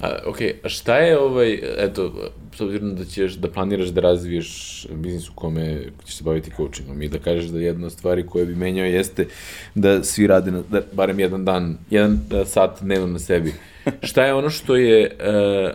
[0.00, 2.12] A, ok, a šta je ovaj, eto,
[2.56, 7.02] s obzirom da ćeš, da planiraš da razviješ biznis u kome ćeš se baviti coachingom
[7.02, 9.26] i da kažeš da jedna od stvari koje bi menjao jeste
[9.74, 13.54] da svi rade na, da, barem jedan dan, jedan da, sat dnevno na sebi.
[14.02, 15.72] Šta je ono što je uh,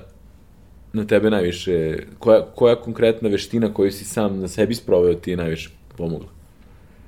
[0.94, 5.38] na tebe najviše, koja, koja konkretna veština koju si sam na sebi sproveo ti je
[5.38, 6.28] najviše pomogla?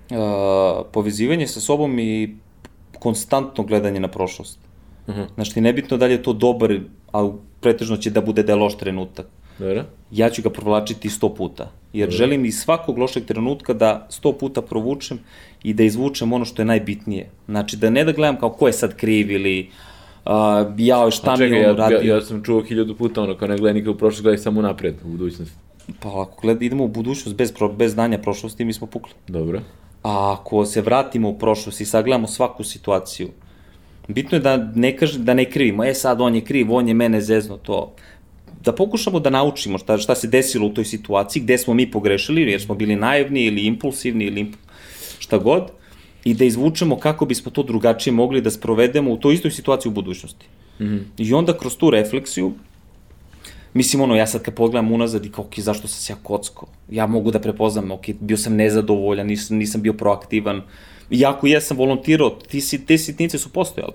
[0.10, 2.36] Uh, povezivanje sa sobom i
[3.00, 4.60] konstantno gledanje na prošlost.
[5.08, 5.28] Uh -huh.
[5.36, 6.80] Znači, nebitno da li je to dobar
[7.14, 9.26] a pretežno će da bude da je loš trenutak.
[9.60, 9.84] Dobro.
[10.12, 11.72] Ja ću ga provlačiti sto puta.
[11.94, 12.18] Jer Dobro.
[12.18, 15.20] želim iz svakog lošeg trenutka da sto puta provučem
[15.64, 17.30] i da izvučem ono što je najbitnije.
[17.48, 19.70] Znači, da ne da gledam kao ko je sad kriv ili
[20.26, 20.32] uh,
[20.78, 21.98] jao, šta čekaj, mi je on radio.
[21.98, 24.62] Ja, ja sam čuo hiljadu puta ono, kao ne gledaj nikad u prošlost, gledaj samo
[24.62, 25.52] napred, u budućnost.
[26.00, 29.14] Pa ako gleda, idemo u budućnost bez, pro, bez znanja prošlosti, mi smo pukli.
[29.28, 29.62] Dobro.
[30.04, 33.30] A ako se vratimo u prošlost i sagledamo svaku situaciju,
[34.08, 36.94] bitno je da ne, kaže, da ne krivimo, e sad on je kriv, on je
[36.94, 37.94] mene zezno to.
[38.64, 42.52] Da pokušamo da naučimo šta, šta se desilo u toj situaciji, gde smo mi pogrešili,
[42.52, 44.52] jer smo bili naivni ili impulsivni ili
[45.20, 45.72] šta god,
[46.24, 49.94] i da izvučemo kako bismo to drugačije mogli da sprovedemo u toj istoj situaciji u
[49.94, 50.46] budućnosti.
[50.80, 51.02] Mm -hmm.
[51.18, 52.54] I onda kroz tu refleksiju
[53.74, 56.68] Mislim, ono, ja sad kad pogledam unazad i kao, ok, zašto sam se ja kocko?
[56.90, 60.62] Ja mogu da prepoznam, ok, bio sam nezadovoljan, nisam, nisam bio proaktivan.
[61.10, 63.94] Iako jesam volontirao, ti, si, te sitnice su postojale,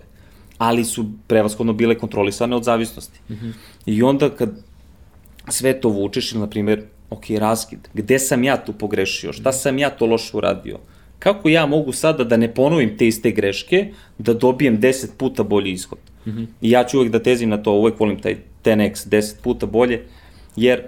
[0.58, 3.20] ali su prevaskodno bile kontrolisane od zavisnosti.
[3.28, 3.52] Mm -hmm.
[3.86, 4.50] I onda kad
[5.48, 9.78] sve to vučeš, ili, na primjer, ok, razgid, gde sam ja tu pogrešio, šta sam
[9.78, 10.78] ja to loše uradio,
[11.18, 15.72] kako ja mogu sada da ne ponovim te iste greške, da dobijem 10 puta bolji
[15.72, 15.98] ishod.
[16.26, 16.46] Mm -hmm.
[16.60, 18.36] I ja ću uvek da tezim na to, uvek volim taj
[18.66, 20.02] 10x, 10 puta bolje,
[20.56, 20.82] jer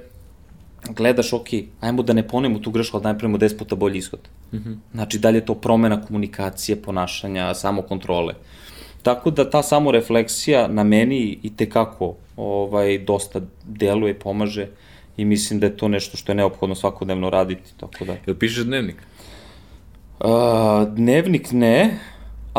[0.89, 1.49] gledaš, ok,
[1.81, 4.21] ajmo da ne ponovimo tu grešku, ali da napravimo 10 puta bolji ishod.
[4.53, 4.77] Mm -hmm.
[4.93, 8.35] Znači, dalje to promena komunikacije, ponašanja, samokontrole.
[9.03, 14.67] Tako da ta samorefleksija na meni i tekako ovaj, dosta deluje, pomaže
[15.17, 17.71] i mislim da je to nešto što je neophodno svakodnevno raditi.
[17.77, 18.17] Tako da...
[18.27, 18.97] Jel pišeš dnevnik?
[20.21, 20.29] Uh,
[20.89, 21.99] dnevnik ne,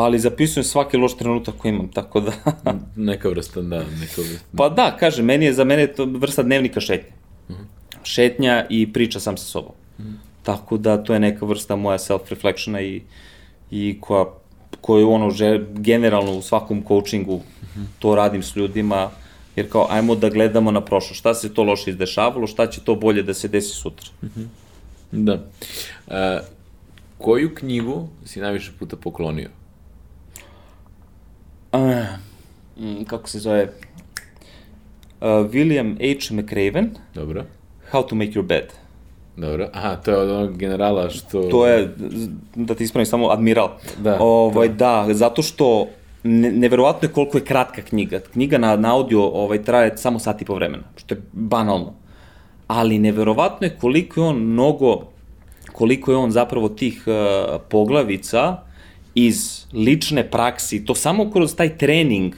[0.04, 2.32] ali zapisujem svaki loš trenutak koji imam, tako da...
[3.10, 4.46] neka vrsta, da, neka vrsta.
[4.56, 7.14] Pa da, kažem, meni je za mene to vrsta dnevnika šetnja.
[7.48, 7.62] Uh mhm.
[7.62, 7.96] -huh.
[8.02, 9.72] Šetnja i priča sam sa sobom.
[9.98, 10.14] Uh mhm.
[10.14, 10.18] -huh.
[10.42, 13.02] Tako da to je neka vrsta moja self-reflectiona i,
[13.70, 14.24] i koja,
[14.80, 17.80] koju ono, že, generalno u svakom coachingu uh mhm.
[17.80, 17.86] -huh.
[17.98, 19.10] to radim s ljudima,
[19.56, 22.94] jer kao, ajmo da gledamo na prošlo, šta se to loše izdešavalo, šta će to
[22.94, 24.08] bolje da se desi sutra.
[24.22, 24.46] Uh -huh.
[25.12, 25.34] Da.
[26.06, 26.14] Uh,
[27.18, 29.48] koju knjigu si najviše puta poklonio?
[31.72, 32.06] Uh,
[33.04, 33.62] kako se zove?
[35.20, 36.34] Uh, William H.
[36.34, 36.90] McRaven.
[37.14, 37.44] Dobro.
[37.92, 38.72] How to make your bed.
[39.36, 39.68] Dobro.
[39.72, 41.42] Aha, to je od onog generala što...
[41.42, 41.94] To je,
[42.54, 43.68] da ti ispravim samo, admiral.
[43.98, 44.16] Da.
[44.20, 45.04] Ovaj, da.
[45.06, 45.86] da, zato što
[46.22, 48.20] ne, neverovatno je koliko je kratka knjiga.
[48.32, 51.94] Knjiga na, na audio ovaj, traje samo sat i po vremena, što je banalno.
[52.66, 55.00] Ali neverovatno je koliko je on mnogo,
[55.72, 58.56] koliko je on zapravo tih uh, poglavica
[59.14, 62.34] iz lične praksi, to samo kroz taj trening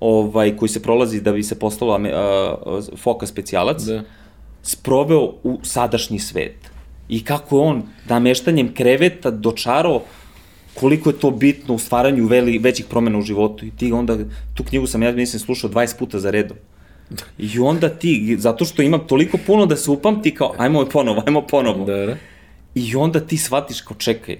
[0.00, 4.02] ovaj, koji se prolazi da bi se postalo uh, foka specijalac, da.
[4.62, 6.56] sproveo u sadašnji svet.
[7.08, 10.02] I kako je on nameštanjem kreveta dočarao
[10.74, 13.66] koliko je to bitno u stvaranju veli, većih promena u životu.
[13.66, 14.18] I ti onda,
[14.54, 16.56] tu knjigu sam ja mislim slušao 20 puta za redom.
[17.38, 21.42] I onda ti, zato što imam toliko puno da se upamti kao, ajmo ponovo, ajmo
[21.42, 21.84] ponovo.
[21.84, 22.16] Da, da.
[22.74, 24.38] I onda ti shvatiš kao, čekaj,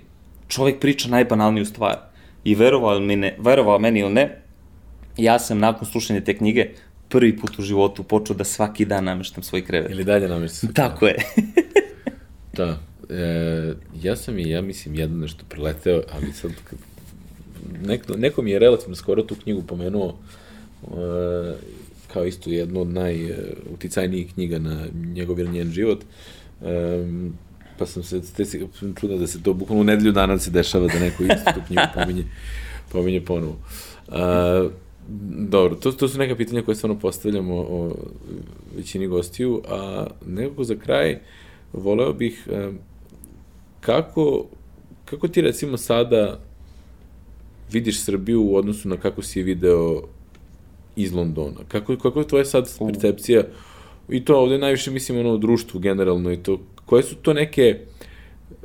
[0.49, 1.97] čovek priča najbanalniju stvar.
[2.45, 4.42] I verovao, mi ne, verovao meni ili ne,
[5.16, 6.68] ja sam nakon slušanja te knjige
[7.09, 9.90] prvi put u životu počeo da svaki dan nameštam svoj krevet.
[9.90, 10.64] Ili dalje krevet.
[10.74, 11.16] Tako je.
[12.57, 12.79] da.
[13.11, 16.50] E, ja sam i, ja mislim, jedno nešto preleteo, ali sad
[17.87, 20.16] neko, neko mi je relativno skoro tu knjigu pomenuo
[20.83, 21.55] e,
[22.12, 26.05] kao isto jednu od najuticajnijih knjiga na njegov ili njen život.
[26.62, 27.05] E,
[27.79, 28.44] pa sam se te,
[29.00, 31.61] čuda da se to bukvalno u nedelju dana da se dešava da neko isto tu
[31.66, 32.24] knjigu pominje,
[32.92, 33.57] pominje ponovo.
[34.09, 34.68] A,
[35.49, 37.97] dobro, to, to su neka pitanja koje stvarno postavljamo o
[38.77, 41.19] većini gostiju, a nekako za kraj
[41.73, 42.73] voleo bih a,
[43.81, 44.45] kako,
[45.05, 46.40] kako ti recimo sada
[47.73, 50.03] vidiš Srbiju u odnosu na kako si je video
[50.97, 51.61] iz Londona?
[51.69, 53.42] Kako, kako je tvoja sad percepcija
[54.09, 57.79] i to ovde najviše mislim ono društvu generalno i to Koje su to neke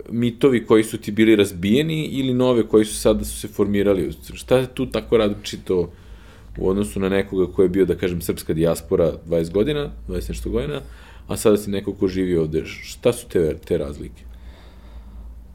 [0.09, 4.11] mitovi koji su ti bili razbijeni ili nove koji su sada su se formirali?
[4.33, 5.91] Šta je tu tako različito
[6.57, 10.49] u odnosu na nekoga ko je bio, da kažem, srpska dijaspora 20 godina, 20 nešto
[10.49, 10.81] godina,
[11.27, 12.65] a sada si neko ko živi ovde.
[12.65, 14.23] Šta su te, te razlike?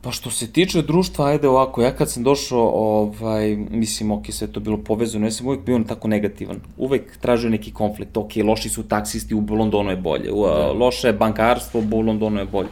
[0.07, 4.47] Pa što se tiče društva, ajde ovako, ja kad sam došao, ovaj, mislim, ok, sve
[4.47, 6.61] to bilo povezano, ja sam uvek bio tako negativan.
[6.77, 10.73] Uvek tražio neki konflikt, ok, loši su taksisti, u Londonu je bolje, u, da.
[10.73, 12.69] loše je bankarstvo, u Londonu je bolje.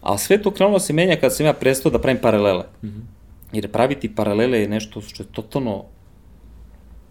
[0.00, 2.64] Ali sve to krenulo da se menja kad sam ja prestao da pravim paralele.
[2.82, 3.02] Mm -hmm.
[3.52, 5.84] Jer praviti paralele je nešto što je totalno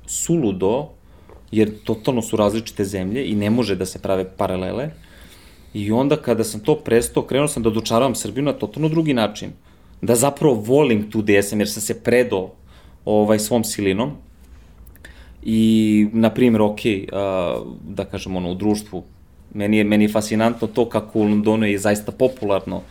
[0.05, 0.89] suludo,
[1.51, 4.89] jer totalno su različite zemlje i ne može da se prave paralele.
[5.73, 9.51] I onda kada sam to prestao, krenuo sam da dočaravam Srbiju na totalno drugi način.
[10.01, 12.51] Da zapravo volim tu gde sam, jer sam se predao
[13.05, 14.11] ovaj, svom silinom.
[15.43, 19.03] I, na primjer, ok, uh, da kažem, ono, u društvu,
[19.53, 22.81] meni je, meni je fascinantno to kako u Londonu je zaista popularno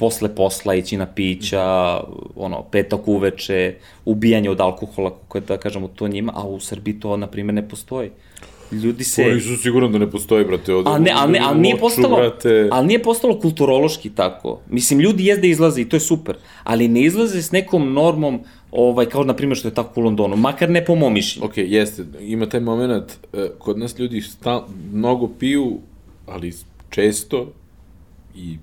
[0.00, 2.00] posle posla ići na pića,
[2.36, 3.74] ono, petak uveče,
[4.04, 7.54] ubijanje od alkohola, kako je da kažemo to njima, a u Srbiji to, na primjer,
[7.54, 8.10] ne postoji
[8.72, 9.24] ljudi se...
[9.24, 10.90] Koji su sigurno da ne postoji, brate, ovde.
[10.90, 12.68] A ne, a ne, a nije postalo, brate...
[12.72, 14.60] ali nije postalo kulturološki tako.
[14.70, 18.40] Mislim, ljudi jezde izlaze i to je super, ali ne izlaze s nekom normom,
[18.70, 21.46] ovaj, kao na primjer što je tako u Londonu, makar ne po mom mišljenju.
[21.46, 25.78] Ok, jeste, ima taj moment, eh, kod nas ljudi stal, mnogo piju,
[26.26, 26.52] ali
[26.90, 27.52] često
[28.34, 28.56] i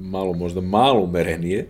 [0.00, 1.66] malo, možda malo umerenije,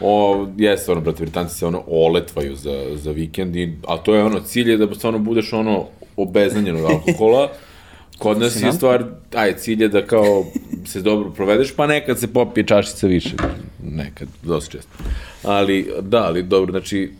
[0.00, 4.24] O, jeste, ono, brate, Britanci se ono oletvaju za, za vikend, i, a to je
[4.24, 5.86] ono, cilj je da stvarno budeš ono
[6.16, 7.48] obeznanjen od alkohola,
[8.18, 10.44] Kod nas je stvar, aj, cilj je da kao
[10.86, 13.36] se dobro provedeš, pa nekad se popije čašica više.
[13.82, 14.90] Nekad, dosta često.
[15.42, 17.10] Ali, da, ali dobro, znači,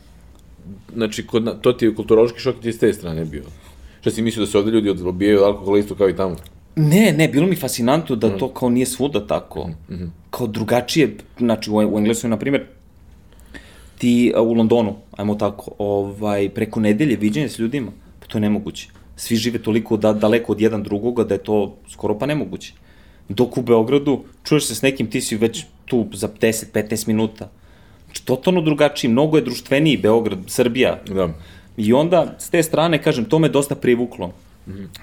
[0.95, 3.43] znači, kod, na, to ti je kulturološki šok ti je s te strane bio.
[4.01, 6.37] Šta si mislio da se ovde ljudi odbijaju od alkohola isto kao i tamo?
[6.77, 8.39] Ne, ne, bilo mi fascinantno da mm.
[8.39, 9.67] to kao nije svuda tako.
[9.67, 10.09] Mm -hmm.
[10.31, 12.65] Kao drugačije, znači u, u Engleskoj, na primjer,
[13.99, 18.89] ti u Londonu, ajmo tako, ovaj, preko nedelje viđenje s ljudima, pa to je nemoguće.
[19.17, 22.73] Svi žive toliko da, daleko od jedan drugoga da je to skoro pa nemoguće.
[23.29, 27.49] Dok u Beogradu čuješ se s nekim, ti si već tu za 10-15 minuta.
[28.05, 30.99] Znači, totalno drugačiji, mnogo je društveniji Beograd, Srbija.
[31.07, 31.29] Da.
[31.77, 34.33] I onda, s te strane, kažem, to me dosta privuklo.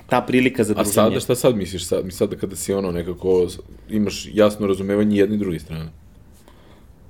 [0.07, 0.91] Ta prilika za druženje.
[0.91, 1.85] A sada, šta sad misliš?
[1.85, 3.47] Sad, mi sada kada si ono nekako,
[3.89, 5.89] imaš jasno razumevanje jedne i druge strane?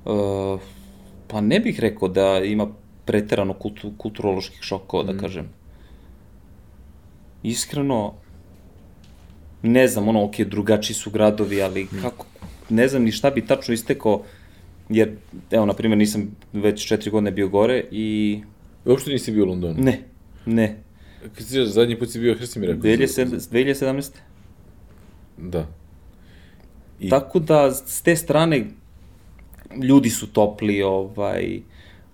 [0.05, 0.59] Uh,
[1.27, 2.67] pa ne bih rekao da ima
[3.05, 5.17] preterano kultu, kulturoloških šokova, da mm.
[5.17, 5.49] kažem.
[7.43, 8.13] Iskreno,
[9.61, 12.01] ne znam, ono, ok, drugačiji su gradovi, ali mm.
[12.01, 12.25] kako,
[12.69, 14.23] ne znam ni šta bi tačno istekao,
[14.89, 15.15] jer,
[15.51, 18.39] evo, na primjer, nisam već četiri godine bio gore i...
[18.85, 19.83] Uopšte nisi bio u Londonu?
[19.83, 20.01] Ne,
[20.45, 20.77] ne.
[21.35, 22.47] Kad si zadnji put si bio, rekao?
[22.47, 24.11] 2017.
[25.37, 25.67] Da.
[26.99, 27.09] I...
[27.09, 28.65] Tako da, s te strane,
[29.83, 31.61] ljudi su topli, ovaj,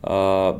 [0.03, 0.09] uh,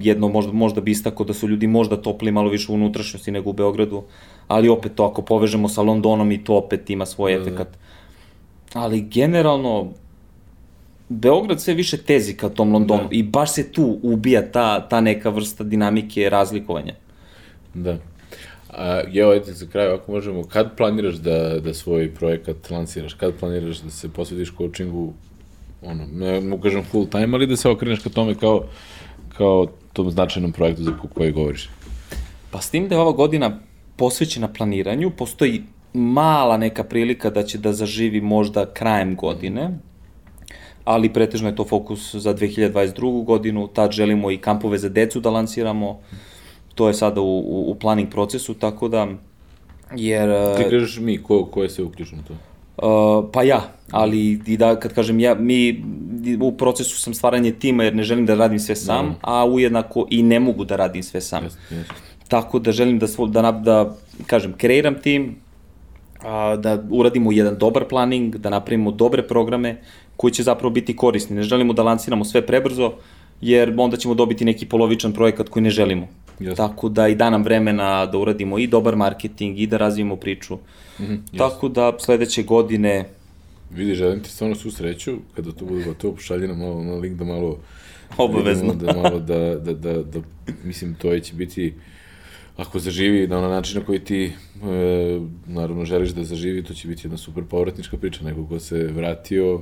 [0.01, 3.49] jedno možda, možda bi istako da su ljudi možda topli malo više u unutrašnjosti nego
[3.49, 4.03] u Beogradu,
[4.47, 7.45] ali opet to ako povežemo sa Londonom i to opet ima svoj da, da.
[7.45, 7.67] efekat.
[7.67, 8.79] Da.
[8.79, 9.93] Ali generalno,
[11.09, 13.15] Beograd sve više tezi ka tom Londonu da.
[13.15, 16.93] i baš se tu ubija ta, ta neka vrsta dinamike razlikovanja.
[17.73, 17.97] Da.
[18.69, 23.35] A, evo, ajde za kraj, ako možemo, kad planiraš da, da svoj projekat lansiraš, kad
[23.39, 25.13] planiraš da se posvetiš coachingu
[25.81, 28.63] ono, ne mogu kažem full time, ali da se okreneš ka tome kao,
[29.37, 31.69] kao tom značajnom projektu za koji govoriš.
[32.51, 33.59] Pa s tim da je ova godina
[33.95, 35.63] posvećena planiranju, postoji
[35.93, 39.79] mala neka prilika da će da zaživi možda krajem godine,
[40.83, 43.25] ali pretežno je to fokus za 2022.
[43.25, 45.99] godinu, tad želimo i kampove za decu da lansiramo,
[46.77, 49.07] to je sada u, u, u planning procesu, tako da,
[49.95, 50.29] jer...
[50.57, 52.33] Ti kažeš mi, ko, ko je se uključeno to?
[52.77, 53.61] Uh, pa ja,
[53.91, 55.83] ali i da kad kažem ja, mi
[56.41, 59.15] u procesu sam stvaranje tima jer ne želim da radim sve sam, no.
[59.21, 61.43] a ujednako i ne mogu da radim sve sam.
[61.43, 61.83] Yes, yes.
[62.27, 65.35] Tako da želim da, da, da kažem, kreiram tim,
[66.21, 69.81] a, da uradimo jedan dobar planning, da napravimo dobre programe
[70.17, 71.35] koji će zapravo biti korisni.
[71.35, 72.93] Ne želimo da lanciramo sve prebrzo,
[73.41, 76.07] jer onda ćemo dobiti neki polovičan projekat koji ne želimo.
[76.39, 76.55] Yes.
[76.55, 80.55] Tako da i da nam vremena da uradimo i dobar marketing i da razvijemo priču.
[80.55, 81.37] Mm -hmm, yes.
[81.37, 83.05] Tako da sledeće godine...
[83.71, 87.17] Vidi, želim ti stvarno svu sreću, kada to bude gotovo, pošalji nam malo na link
[87.17, 87.57] da malo...
[88.17, 88.73] Obavezno.
[88.73, 90.19] Da, malo da, da, da, da,
[90.63, 91.73] mislim, to će biti
[92.57, 94.31] ako zaživi na onaj način na koji ti e,
[95.47, 99.61] naravno želiš da zaživi, to će biti jedna super povratnička priča, neko ko se vratio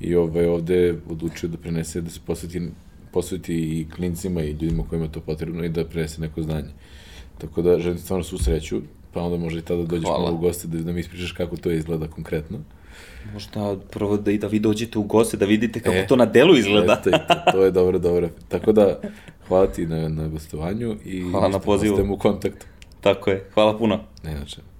[0.00, 2.68] i ovaj, ovde odlučio da prenese, da se posveti
[3.16, 6.68] posveti i klincima i ljudima kojima je to potrebno i da prenese neko znanje.
[7.38, 8.80] Tako da želim stvarno svu sreću,
[9.12, 10.24] pa onda može i tada da dođeš Hvala.
[10.24, 12.58] malo u goste da, da mi ispričaš kako to izgleda konkretno.
[13.32, 16.26] Možda prvo da i da vi dođete u goste, da vidite kako e, to na
[16.26, 17.00] delu izgleda.
[17.00, 18.28] Eto, to, to je dobro, dobro.
[18.48, 19.00] Tako da,
[19.48, 22.12] hvala ti na, na gostovanju i hvala na pozivu.
[22.12, 22.66] u kontaktu.
[23.00, 24.00] Tako je, hvala puno.
[24.24, 24.75] Ne, znači.